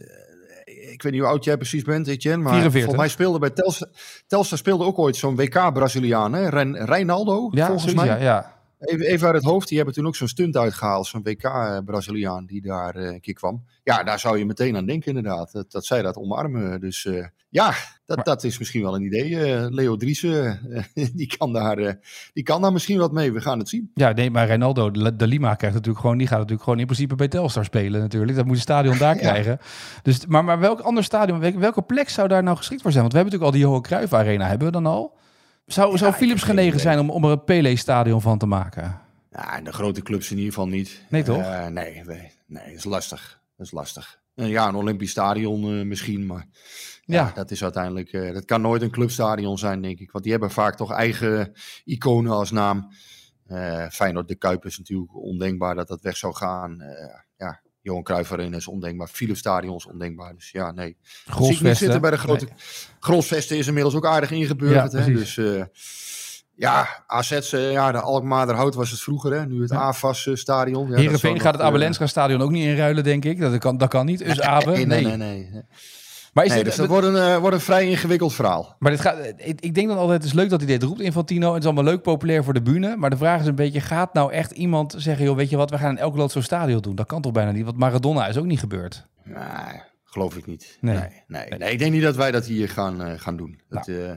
ik 1.03 1.09
weet 1.09 1.19
niet 1.19 1.27
hoe 1.27 1.37
oud 1.37 1.43
jij 1.43 1.57
precies 1.57 1.83
bent, 1.83 2.07
Etienne, 2.07 2.43
maar 2.43 2.51
44. 2.53 2.81
volgens 2.81 3.01
mij 3.01 3.09
speelde 3.09 3.39
bij 3.39 3.49
Telstar, 3.49 3.87
Telstar 4.27 4.57
speelde 4.57 4.83
ook 4.83 4.99
ooit 4.99 5.15
zo'n 5.15 5.35
WK-Braziliaan, 5.35 6.33
hè? 6.33 6.49
Ren, 6.49 6.85
Reinaldo, 6.85 7.47
Ja, 7.51 7.67
volgens 7.67 7.93
mij. 7.93 8.21
ja. 8.21 8.51
Even, 8.79 9.05
even 9.05 9.27
uit 9.27 9.35
het 9.35 9.45
hoofd, 9.45 9.67
die 9.67 9.77
hebben 9.77 9.95
toen 9.95 10.07
ook 10.07 10.15
zo'n 10.15 10.27
stunt 10.27 10.57
uitgehaald, 10.57 11.07
zo'n 11.07 11.23
WK-Braziliaan 11.23 12.45
die 12.45 12.61
daar 12.61 12.95
eh, 12.95 13.05
een 13.05 13.21
keer 13.21 13.33
kwam. 13.33 13.63
Ja, 13.83 14.03
daar 14.03 14.19
zou 14.19 14.37
je 14.37 14.45
meteen 14.45 14.75
aan 14.75 14.85
denken 14.85 15.07
inderdaad, 15.15 15.51
dat, 15.51 15.71
dat 15.71 15.85
zij 15.85 16.01
dat 16.01 16.17
omarmen. 16.17 16.79
Dus 16.79 17.05
eh, 17.05 17.25
ja, 17.49 17.73
dat, 18.15 18.25
Maar- 18.25 18.35
dat 18.35 18.43
is 18.43 18.57
misschien 18.59 18.81
wel 18.81 18.95
een 18.95 19.03
idee. 19.03 19.53
Eh, 19.53 19.65
Leo 19.69 19.95
Driessen, 19.95 20.59
eh, 20.93 21.05
die, 21.13 21.37
kan 21.37 21.53
daar, 21.53 21.77
eh, 21.77 21.93
die 22.33 22.43
kan 22.43 22.61
daar 22.61 22.71
misschien 22.71 22.97
wat 22.97 23.11
mee, 23.11 23.31
we 23.31 23.41
gaan 23.41 23.59
het 23.59 23.69
zien. 23.69 23.91
Ja, 23.93 24.11
nee, 24.11 24.31
maar 24.31 24.49
Ronaldo 24.49 24.91
de, 24.91 25.27
Lima 25.27 25.55
krijgt 25.55 25.75
natuurlijk 25.75 26.01
gewoon, 26.03 26.17
die 26.17 26.27
gaat 26.27 26.37
natuurlijk 26.37 26.63
gewoon 26.63 26.79
in 26.79 26.85
principe 26.85 27.15
bij 27.15 27.27
Telstar 27.27 27.65
spelen 27.65 28.01
natuurlijk. 28.01 28.35
Dat 28.37 28.45
moet 28.45 28.53
het 28.53 28.63
stadion 28.63 28.97
daar 28.97 29.15
Ja. 29.21 29.21
krijgen. 29.21 29.59
Dus, 30.03 30.25
maar, 30.25 30.43
maar 30.43 30.59
welk 30.59 30.79
ander 30.79 31.03
stadion, 31.03 31.59
welke, 31.59 31.81
plek 31.81 32.09
zou 32.09 32.27
daar 32.27 32.43
nou 32.43 32.57
geschikt 32.57 32.81
voor 32.81 32.91
zijn? 32.91 33.03
Want 33.03 33.13
we 33.15 33.19
hebben 33.19 33.39
natuurlijk 33.39 33.63
al 33.63 33.73
die 33.77 33.89
Johan 33.89 34.07
Cruijff 34.09 34.13
Arena, 34.27 34.47
hebben 34.47 34.67
we 34.67 34.73
dan 34.73 34.85
al? 34.85 35.17
Zou, 35.65 35.91
Ja, 35.91 35.97
zou 35.97 36.11
ik 36.11 36.17
Philips 36.17 36.43
genegen 36.43 36.79
zijn 36.79 36.99
om, 36.99 37.09
om 37.09 37.23
er 37.23 37.31
een 37.31 37.43
Pele-stadion 37.43 38.21
van 38.21 38.37
te 38.37 38.45
maken? 38.45 38.99
Ja, 39.31 39.61
de 39.61 39.73
grote 39.73 40.01
clubs 40.01 40.31
in 40.31 40.37
ieder 40.37 40.53
geval 40.53 40.67
niet. 40.67 41.01
Nee, 41.09 41.23
toch? 41.23 41.37
Nee, 41.69 42.01
nee, 42.05 42.31
nee, 42.47 42.63
dat 42.65 42.73
is 42.75 42.83
lastig. 42.83 43.39
Dat 43.57 43.65
is 43.65 43.71
lastig. 43.71 44.19
Ja, 44.35 44.67
een 44.67 44.75
Olympisch 44.75 45.11
stadion 45.11 45.87
misschien, 45.87 46.25
maar 46.25 46.45
ja. 47.05 47.15
Ja. 47.25 47.31
dat 47.35 47.51
is 47.51 47.63
uiteindelijk, 47.63 48.11
eh, 48.13 48.33
dat 48.33 48.45
kan 48.45 48.61
nooit 48.61 48.81
een 48.81 48.91
clubstadion 48.91 49.57
zijn, 49.57 49.81
denk 49.81 49.99
ik. 49.99 50.11
Want 50.11 50.23
die 50.23 50.33
hebben 50.33 50.51
vaak 50.51 50.75
toch 50.75 50.91
eigen 50.91 51.53
iconen 51.83 52.31
als 52.31 52.51
naam. 52.51 52.87
Eh 53.47 53.85
Feyenoord 53.89 54.27
de 54.27 54.35
Kuip 54.35 54.65
is 54.65 54.77
natuurlijk 54.77 55.15
ondenkbaar 55.15 55.75
dat 55.75 55.87
dat 55.87 56.01
weg 56.01 56.17
zou 56.17 56.35
gaan. 56.35 56.81
Eh, 56.81 57.19
ja, 57.37 57.61
Johan 57.81 58.03
Cruijff 58.03 58.31
Arena 58.31 58.57
is 58.57 58.67
ondenkbaar. 58.67 59.07
Philips 59.07 59.39
Stadion 59.39 59.75
is 59.75 59.85
ondenkbaar. 59.87 60.33
Dus 60.33 60.51
ja, 60.51 60.71
nee. 60.71 60.85
Niet 60.85 60.97
Grosvesten. 61.25 61.75
zitten 61.75 62.01
bij 62.01 62.11
de 62.11 62.17
grote... 62.17 62.45
Nee. 62.45 62.53
Grosvesten 62.99 63.57
is 63.57 63.67
inmiddels 63.67 63.95
ook 63.95 64.05
aardig 64.05 64.31
ingeburgerd. 64.31 64.91
Ja, 64.91 64.99
hè? 64.99 65.13
Dus 65.13 65.39
ja, 66.55 67.03
AZ, 67.07 67.51
ja, 67.51 67.91
de 67.91 67.99
Alkmaarderhout 67.99 68.75
was 68.75 68.91
het 68.91 69.01
vroeger. 69.01 69.33
Hè? 69.33 69.45
Nu 69.45 69.61
het 69.61 69.71
Ja. 69.71 69.77
AFAS-stadion. 69.77 70.83
Ja, 70.83 70.89
dat 70.89 70.99
Heerenveen 70.99 71.39
gaat 71.39 71.51
het 71.53 71.61
nog, 71.61 71.69
Abelenska 71.71 72.07
stadion 72.07 72.41
ook 72.41 72.51
niet 72.51 72.65
inruilen, 72.65 73.03
denk 73.03 73.25
ik. 73.25 73.39
Dat 73.39 73.57
kan, 73.57 73.77
dat 73.77 73.89
kan 73.89 74.05
niet. 74.05 74.19
Dus 74.25 74.41
Abe, 74.55 74.71
nee, 74.71 74.85
nee, 74.85 75.17
nee. 75.17 75.49
Maar, 76.33 76.45
is 76.45 76.49
Nee, 76.49 76.63
dit, 76.63 76.67
dus 76.67 76.75
dat 76.75 76.87
wordt 76.87 77.07
een, 77.07 77.15
eh, 77.15 77.37
wordt 77.37 77.55
een 77.55 77.61
vrij 77.61 77.89
ingewikkeld 77.89 78.33
verhaal. 78.33 78.75
maar 78.79 78.91
dit 78.91 79.01
gaat, 79.01 79.33
ik, 79.37 79.61
ik 79.61 79.75
denk 79.75 79.87
dan 79.87 79.97
altijd, 79.97 80.17
het 80.17 80.27
is 80.27 80.33
leuk 80.33 80.49
dat 80.49 80.59
hij 80.59 80.69
dit 80.69 80.83
roept, 80.83 80.99
Infantino. 81.01 81.49
Het 81.53 81.59
is 81.59 81.65
allemaal 81.65 81.83
leuk, 81.83 82.01
populair 82.01 82.43
voor 82.43 82.53
de 82.53 82.61
bühne. 82.61 82.95
Maar 82.95 83.09
de 83.09 83.17
vraag 83.17 83.41
is 83.41 83.47
een 83.47 83.55
beetje, 83.55 83.81
gaat 83.81 84.13
nou 84.13 84.31
echt 84.31 84.51
iemand 84.51 84.95
zeggen... 84.97 85.25
joh, 85.25 85.35
weet 85.35 85.49
je 85.49 85.57
wat, 85.57 85.69
we 85.69 85.77
gaan 85.77 85.89
in 85.89 85.97
elk 85.97 86.15
land 86.15 86.31
zo'n 86.31 86.41
stadion 86.41 86.81
doen? 86.81 86.95
Dat 86.95 87.05
kan 87.05 87.21
toch 87.21 87.31
bijna 87.31 87.51
niet? 87.51 87.65
Want 87.65 87.77
Maradona 87.77 88.27
is 88.27 88.37
ook 88.37 88.45
niet 88.45 88.59
gebeurd. 88.59 89.05
Nee, 89.23 89.81
geloof 90.03 90.37
ik 90.37 90.45
niet. 90.45 90.77
Nee. 90.81 90.95
Nee, 90.95 91.23
nee, 91.27 91.59
nee. 91.59 91.71
ik 91.71 91.79
denk 91.79 91.91
niet 91.91 92.01
dat 92.01 92.15
wij 92.15 92.31
dat 92.31 92.45
hier 92.45 92.69
gaan, 92.69 93.03
eh, 93.03 93.19
gaan 93.19 93.37
doen. 93.37 93.61
Dat, 93.69 93.87
eh, 93.87 94.11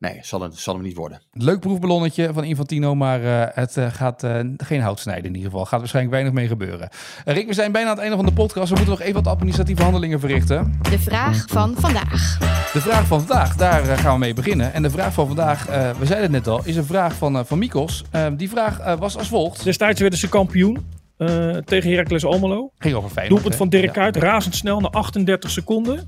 nee, 0.00 0.18
zal, 0.22 0.40
het, 0.40 0.58
zal 0.58 0.74
hem 0.74 0.82
niet 0.82 0.96
worden. 0.96 1.20
Leuk 1.32 1.60
proefballonnetje 1.60 2.30
van 2.32 2.44
Infantino, 2.44 2.94
maar 2.94 3.24
eh, 3.24 3.54
het 3.54 3.76
eh, 3.76 3.86
gaat 3.92 4.22
eh, 4.22 4.40
geen 4.56 4.80
hout 4.80 5.00
snijden 5.00 5.24
in 5.24 5.34
ieder 5.34 5.50
geval. 5.50 5.66
Gaat 5.66 5.78
waarschijnlijk 5.78 6.14
weinig 6.14 6.34
mee 6.34 6.46
gebeuren. 6.48 6.88
Rick, 7.24 7.46
we 7.46 7.54
zijn 7.54 7.72
bijna 7.72 7.88
aan 7.88 7.94
het 7.94 8.02
einde 8.02 8.16
van 8.16 8.26
de 8.26 8.32
podcast. 8.32 8.68
We 8.68 8.74
moeten 8.74 8.94
nog 8.94 9.00
even 9.00 9.22
wat 9.22 9.32
administratieve 9.32 9.82
handelingen 9.82 10.20
verrichten. 10.20 10.78
De 10.90 10.98
vraag 10.98 11.44
van 11.48 11.74
vandaag. 11.78 12.38
De 12.72 12.80
vraag 12.80 13.06
van 13.06 13.20
vandaag, 13.20 13.56
daar 13.56 13.98
gaan 13.98 14.12
we 14.12 14.18
mee 14.18 14.34
beginnen. 14.34 14.72
En 14.72 14.82
de 14.82 14.90
vraag 14.90 15.12
van 15.12 15.26
vandaag, 15.26 15.68
eh, 15.68 15.90
we 15.90 16.06
zeiden 16.06 16.34
het 16.34 16.44
net 16.44 16.54
al, 16.54 16.60
is 16.64 16.76
een 16.76 16.84
vraag 16.84 17.14
van, 17.14 17.36
eh, 17.38 17.44
van 17.44 17.58
Mikos. 17.58 18.04
Eh, 18.10 18.26
die 18.36 18.48
vraag 18.50 18.78
eh, 18.78 18.98
was 18.98 19.16
als 19.16 19.28
volgt. 19.28 19.64
Destijds 19.64 20.00
werden 20.00 20.18
ze 20.18 20.28
kampioen 20.28 20.98
eh, 21.16 21.56
tegen 21.56 21.90
Heracles 21.90 22.24
Almelo. 22.24 22.72
Ging 22.78 22.94
over 22.94 23.10
Feyenoord. 23.10 23.28
Doelpunt 23.40 23.56
van 23.56 23.68
Dirk 23.68 23.84
Ja. 23.84 23.90
Kuyt, 23.92 24.16
razendsnel 24.16 24.80
na 24.80 24.88
38 24.88 25.50
seconden. 25.50 26.06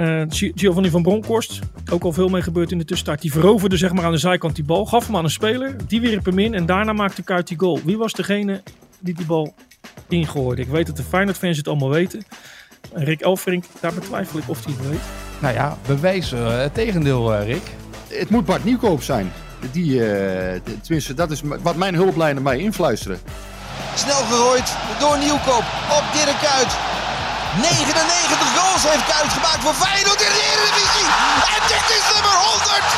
Eh, 0.00 0.22
Gi- 0.28 0.52
Giovanni 0.54 0.90
van 0.90 1.02
Bronckhorst, 1.02 1.58
ook 1.92 2.04
al 2.04 2.12
veel 2.12 2.28
mee 2.28 2.42
gebeurd 2.42 2.72
in 2.72 2.78
de 2.78 2.84
tussentijd. 2.84 3.20
Die 3.20 3.32
veroverde 3.32 3.76
zeg 3.76 3.92
maar 3.92 4.04
aan 4.04 4.12
de 4.12 4.18
zijkant 4.18 4.54
die 4.54 4.64
bal, 4.64 4.86
gaf 4.86 5.06
hem 5.06 5.16
aan 5.16 5.24
een 5.24 5.30
speler. 5.30 5.76
Die 5.86 6.00
wierp 6.00 6.24
hem 6.24 6.38
in 6.38 6.54
en 6.54 6.66
daarna 6.66 6.92
maakte 6.92 7.22
Kuyt 7.22 7.48
die 7.48 7.58
goal. 7.58 7.80
Wie 7.84 7.98
was 7.98 8.12
degene 8.12 8.62
die 8.98 9.14
die 9.14 9.26
bal 9.26 9.54
ingooide? 10.08 10.62
Ik 10.62 10.68
weet 10.68 10.86
dat 10.86 10.96
de 10.96 11.02
Feyenoord-fans 11.02 11.56
het 11.56 11.68
allemaal 11.68 11.88
weten. 11.90 12.22
En 12.92 13.04
Rick 13.04 13.20
Elfrink, 13.20 13.64
daar 13.80 13.94
betwijfel 13.94 14.38
ik 14.38 14.48
of 14.48 14.64
hij 14.64 14.74
het 14.78 14.88
weet. 14.88 15.00
Nou 15.38 15.54
ja, 15.54 15.76
bewijs 15.86 16.32
eh, 16.32 16.58
het 16.58 16.74
tegendeel, 16.74 17.34
eh, 17.34 17.46
Rick. 17.46 17.62
Het 18.08 18.30
moet 18.30 18.44
Bart 18.44 18.64
Nieuwkoop 18.64 19.02
zijn. 19.02 19.32
Die, 19.72 20.12
eh, 20.12 20.60
tenminste, 20.82 21.14
dat 21.14 21.30
is 21.30 21.40
wat 21.62 21.76
mijn 21.76 21.94
hulplijnen 21.94 22.42
mij 22.42 22.58
influisteren. 22.58 23.18
Snel 23.94 24.14
gerooid 24.30 24.76
door 25.00 25.18
Nieuwkoop 25.18 25.64
op 25.90 26.04
Dirk 26.12 26.36
Kuyt. 26.40 26.72
99 27.58 28.56
goals 28.56 28.82
heeft 28.90 29.04
Kuyt 29.12 29.32
gemaakt 29.32 29.62
voor 29.64 29.74
Feyenoord 29.74 30.20
in 30.26 30.32
de 30.36 30.42
Eredivisie. 30.52 31.08
En 31.54 31.62
dit 31.72 31.86
is 31.98 32.04
nummer 32.14 32.36
100. 32.50 32.88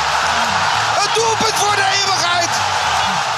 Het 1.01 1.11
doelpunt 1.19 1.57
voor 1.63 1.75
de 1.81 1.87
eeuwigheid. 1.99 2.51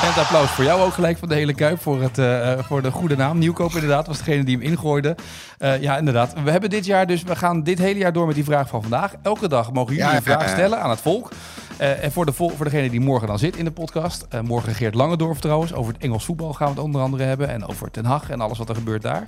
En 0.02 0.08
het 0.08 0.18
applaus 0.18 0.50
voor 0.50 0.64
jou 0.64 0.82
ook 0.82 0.94
gelijk 0.94 1.18
van 1.18 1.28
de 1.28 1.36
hele 1.36 1.54
Kuip 1.54 1.82
voor, 1.82 2.02
het, 2.02 2.18
eh, 2.18 2.52
eh, 2.52 2.60
voor 2.68 2.82
de 2.82 2.92
goede 2.92 3.16
naam. 3.16 3.38
Nieuwkoop 3.38 3.74
inderdaad 3.74 4.08
was 4.08 4.18
degene 4.18 4.44
die 4.44 4.58
hem 4.58 4.66
ingooide. 4.66 5.16
Eh, 5.58 5.82
ja, 5.82 5.98
inderdaad. 5.98 6.34
We 6.44 6.52
hebben 6.52 6.70
dit 6.70 6.86
jaar 6.86 7.08
dus, 7.08 7.24
we 7.24 7.36
gaan 7.36 7.64
dit 7.64 7.78
hele 7.80 8.00
jaar 8.00 8.14
door 8.14 8.26
met 8.26 8.36
die 8.36 8.44
vraag 8.44 8.68
van 8.68 8.82
vandaag. 8.82 9.14
Elke 9.24 9.48
dag 9.48 9.72
mogen 9.72 9.94
jullie 9.96 10.10
Ja, 10.10 10.16
een 10.18 10.24
vraag 10.24 10.40
ja, 10.42 10.48
ja. 10.48 10.54
stellen 10.54 10.82
aan 10.82 10.90
het 10.90 11.02
volk. 11.02 11.32
Eh, 11.78 12.04
en 12.04 12.12
voor, 12.12 12.26
de 12.26 12.34
vol- 12.34 12.54
voor 12.56 12.66
degene 12.66 12.90
die 12.90 13.02
morgen 13.02 13.28
dan 13.28 13.40
zit 13.40 13.56
in 13.56 13.66
de 13.66 13.72
podcast. 13.72 14.26
eh, 14.30 14.40
morgen 14.40 14.76
Geert 14.76 14.96
Langendorf 14.96 15.40
trouwens. 15.40 15.74
Over 15.74 15.94
het 15.94 16.02
Engels 16.04 16.26
voetbal 16.26 16.54
gaan 16.54 16.68
we 16.68 16.74
het 16.74 16.84
onder 16.84 17.02
andere 17.02 17.24
hebben. 17.24 17.50
En 17.50 17.68
over 17.68 17.92
Ten 17.92 18.06
Hag 18.06 18.30
en 18.30 18.42
alles 18.42 18.58
wat 18.58 18.70
er 18.70 18.76
gebeurt 18.76 19.02
daar. 19.02 19.24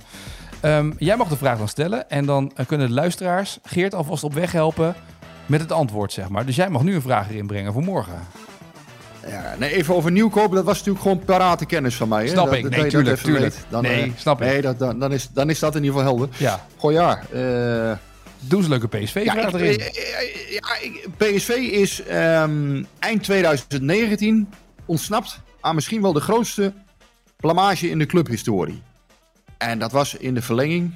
Ehm, 0.60 0.90
jij 0.98 1.16
mag 1.16 1.28
de 1.28 1.36
vraag 1.36 1.58
dan 1.58 1.68
stellen. 1.68 2.10
En 2.10 2.26
dan 2.26 2.52
eh, 2.54 2.66
kunnen 2.66 2.86
de 2.88 2.92
luisteraars 2.94 3.58
Geert 3.62 3.94
alvast 3.94 4.24
op 4.24 4.34
weg 4.34 4.52
helpen 4.52 4.94
met 5.46 5.60
het 5.60 5.72
antwoord, 5.72 6.12
zeg 6.12 6.28
maar. 6.28 6.46
Dus 6.46 6.56
jij 6.56 6.68
mag 6.70 6.82
nu 6.82 6.94
een 6.94 7.02
vraag 7.02 7.30
erin 7.30 7.46
brengen 7.46 7.72
voor 7.72 7.82
morgen. 7.82 8.14
Ja, 9.28 9.54
nee, 9.58 9.74
even 9.74 9.94
over 9.94 10.10
Nieuwkoop, 10.12 10.52
dat 10.52 10.64
was 10.64 10.76
natuurlijk 10.78 11.02
gewoon 11.02 11.24
parate 11.24 11.66
kennis 11.66 11.94
van 11.96 12.08
mij. 12.08 12.22
Hè? 12.24 12.28
Snap 12.28 12.46
dat, 12.46 12.54
ik. 12.54 12.62
dat 12.62 12.70
Nee, 12.70 12.78
je 12.80 12.84
dat 12.84 12.92
tuurlijk, 12.92 13.16
even 13.16 13.28
tuurlijk. 13.32 13.54
weet. 13.54 13.64
Dan, 13.68 13.82
Nee, 13.82 14.12
snap 14.16 14.40
ik. 14.42 14.46
Nee, 14.48 14.60
dan, 14.76 14.98
dan, 14.98 15.12
is, 15.12 15.28
dan 15.32 15.50
is 15.50 15.58
dat 15.58 15.74
in 15.76 15.84
ieder 15.84 15.98
geval 15.98 16.16
helder. 16.16 16.36
Ja, 16.38 16.66
Goh 16.76 16.92
ja, 16.92 17.18
eh, 17.32 17.96
doe 18.40 18.58
eens 18.58 18.64
een 18.64 18.68
leuke 18.68 18.88
PSV-vraag 18.88 19.34
ja, 19.36 19.46
ik- 19.48 19.54
erin. 19.54 19.80
eh, 19.80 20.52
ja, 20.52 21.00
PSV 21.16 21.48
is 21.48 22.02
ehm, 22.02 22.82
eind 22.98 23.22
2019 23.22 24.48
ontsnapt 24.84 25.40
aan 25.60 25.74
misschien 25.74 26.02
wel 26.02 26.12
de 26.12 26.20
grootste 26.20 26.72
blamage 27.36 27.90
in 27.90 27.98
de 27.98 28.06
clubhistorie. 28.06 28.82
En 29.58 29.78
dat 29.78 29.92
was 29.92 30.14
in 30.14 30.34
de 30.34 30.42
verlenging 30.42 30.94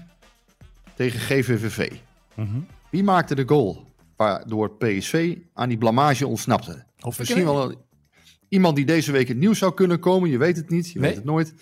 tegen 0.95 1.21
GVVV. 1.21 1.93
Mhm. 2.35 2.59
Wie 2.91 3.03
maakte 3.03 3.35
de 3.35 3.49
goal 3.49 3.87
waardoor 4.17 4.71
PSV 4.77 5.37
aan 5.55 5.69
die 5.69 5.79
blamage 5.79 6.27
ontsnapte? 6.27 6.85
Of 7.01 7.19
Misschien 7.19 7.45
wel 7.45 7.87
iemand 8.49 8.77
die 8.77 8.85
deze 8.85 9.13
week 9.13 9.29
het 9.29 9.37
nieuws 9.37 9.59
zou 9.59 9.75
kunnen 9.75 9.99
komen. 9.99 10.31
Je 10.31 10.39
weet 10.39 10.57
het 10.57 10.71
niet, 10.71 10.91
je 10.91 10.99
Nee. 10.99 11.09
weet 11.09 11.17
het 11.17 11.25
nooit. 11.25 11.55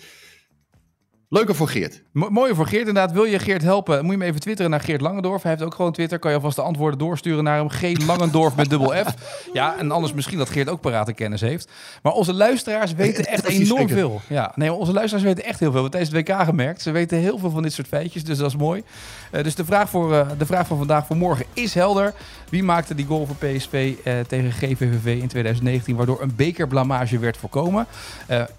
Leuker 1.33 1.55
voor 1.55 1.67
Geert. 1.67 2.01
Mo- 2.11 2.29
Mooie 2.29 2.55
voor 2.55 2.65
Geert 2.67 2.87
inderdaad. 2.87 3.11
Wil 3.11 3.23
je 3.23 3.39
Geert 3.39 3.61
helpen, 3.61 4.01
moet 4.05 4.13
je 4.13 4.19
hem 4.19 4.27
even 4.27 4.39
twitteren 4.41 4.71
naar 4.71 4.79
Geert 4.79 5.01
Langendorf. 5.01 5.41
Hij 5.41 5.51
heeft 5.51 5.63
ook 5.63 5.73
gewoon 5.75 5.91
Twitter. 5.91 6.19
Kan 6.19 6.29
je 6.31 6.37
alvast 6.37 6.55
de 6.55 6.61
antwoorden 6.61 6.99
doorsturen 6.99 7.43
naar 7.43 7.57
hem. 7.57 7.69
G 7.69 8.05
Langendorf 8.05 8.55
met 8.55 8.69
dubbel 8.69 8.93
F. 8.93 9.13
Ja, 9.53 9.77
en 9.77 9.91
anders 9.91 10.13
misschien 10.13 10.37
dat 10.37 10.49
Geert 10.49 10.69
ook 10.69 10.81
parate 10.81 11.13
kennis 11.13 11.41
heeft. 11.41 11.71
Maar 12.03 12.13
onze 12.13 12.33
luisteraars 12.33 12.93
weten 12.93 13.25
echt 13.25 13.45
enorm 13.45 13.87
veel. 13.89 14.21
Ja, 14.27 14.51
nee, 14.55 14.73
onze 14.73 14.93
luisteraars 14.93 15.25
weten 15.25 15.43
echt 15.43 15.59
heel 15.59 15.71
veel. 15.71 15.83
We 15.83 15.89
hebben 15.89 16.05
tijdens 16.07 16.27
het 16.27 16.37
WK 16.39 16.45
gemerkt. 16.49 16.81
Ze 16.81 16.91
weten 16.91 17.17
heel 17.17 17.37
veel 17.37 17.49
van 17.49 17.63
dit 17.63 17.73
soort 17.73 17.87
feitjes, 17.87 18.23
dus 18.23 18.37
dat 18.37 18.47
is 18.47 18.55
mooi. 18.57 18.83
Eh, 19.31 19.43
dus 19.43 19.55
de 19.55 19.65
vraag, 19.65 19.89
voor, 19.89 20.13
eh, 20.15 20.29
de 20.37 20.45
vraag 20.45 20.67
van 20.67 20.77
vandaag 20.77 21.05
voor 21.05 21.17
morgen 21.17 21.45
is 21.53 21.73
helder. 21.73 22.13
Wie 22.49 22.63
maakte 22.63 22.95
die 22.95 23.05
goal 23.05 23.25
voor 23.25 23.35
PSV 23.49 23.93
eh, 24.03 24.13
tegen 24.27 24.51
GVVV 24.51 25.21
in 25.21 25.27
2019... 25.27 25.95
waardoor 25.95 26.21
een 26.21 26.33
bekerblamage 26.35 27.19
werd 27.19 27.37
voorkomen? 27.37 27.85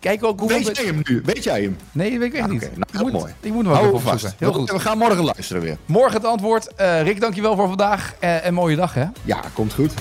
Kijk 0.01 0.25
ook 0.25 0.41
hoeveel... 0.41 0.65
Weet 0.65 0.77
jij 0.77 0.87
hem 0.87 1.01
nu? 1.05 1.23
Weet 1.25 1.45
jij 1.45 1.63
hem? 1.63 1.77
Nee, 1.93 2.11
dat 2.11 2.19
weet 2.19 2.33
ik 2.33 2.39
echt 2.39 2.49
niet. 2.49 2.62
Oké. 2.67 2.79
Nou, 2.79 2.87
ik 2.93 2.99
heel 2.99 3.03
moet, 3.03 3.13
mooi. 3.13 3.33
Ik 3.41 3.53
moet 3.53 3.65
hem 3.67 3.75
ook 3.75 4.01
vast. 4.01 4.07
opzoeken. 4.13 4.37
Heel 4.39 4.49
We- 4.53 4.59
goed. 4.59 4.71
We 4.71 4.79
gaan 4.81 4.99
morgen 4.99 5.25
luisteren 5.25 5.63
weer. 5.63 5.77
Morgen 5.87 6.15
het 6.15 6.25
antwoord. 6.25 6.75
Eh, 6.75 7.03
Rick, 7.03 7.21
dankjewel 7.21 7.57
voor 7.57 7.69
vandaag. 7.69 8.15
Eh, 8.19 8.47
en 8.47 8.55
mooie 8.55 8.77
dag, 8.77 8.95
hè? 8.95 9.05
Ja, 9.25 9.41
komt 9.55 9.75
goed. 9.75 9.93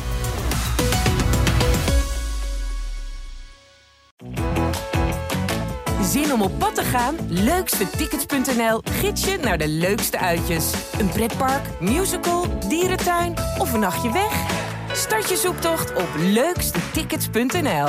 Zin 6.04 6.34
om 6.34 6.42
op 6.42 6.60
pad 6.60 6.76
te 6.76 6.84
gaan? 6.84 7.16
Leukstetickets.nl 7.28 8.82
gids 8.92 9.26
je 9.26 9.38
naar 9.42 9.58
de 9.58 9.68
leukste 9.68 10.20
uitjes. 10.20 10.74
Een 11.00 11.10
pretpark, 11.10 11.62
musical, 11.80 12.46
dierentuin 12.68 13.34
of 13.58 13.74
een 13.74 13.80
nachtje 13.80 14.12
weg? 14.12 14.34
Start 14.94 15.30
je 15.30 15.36
zoektocht 15.38 15.94
op 15.96 16.08
leukstetickets.nl. 16.18 17.88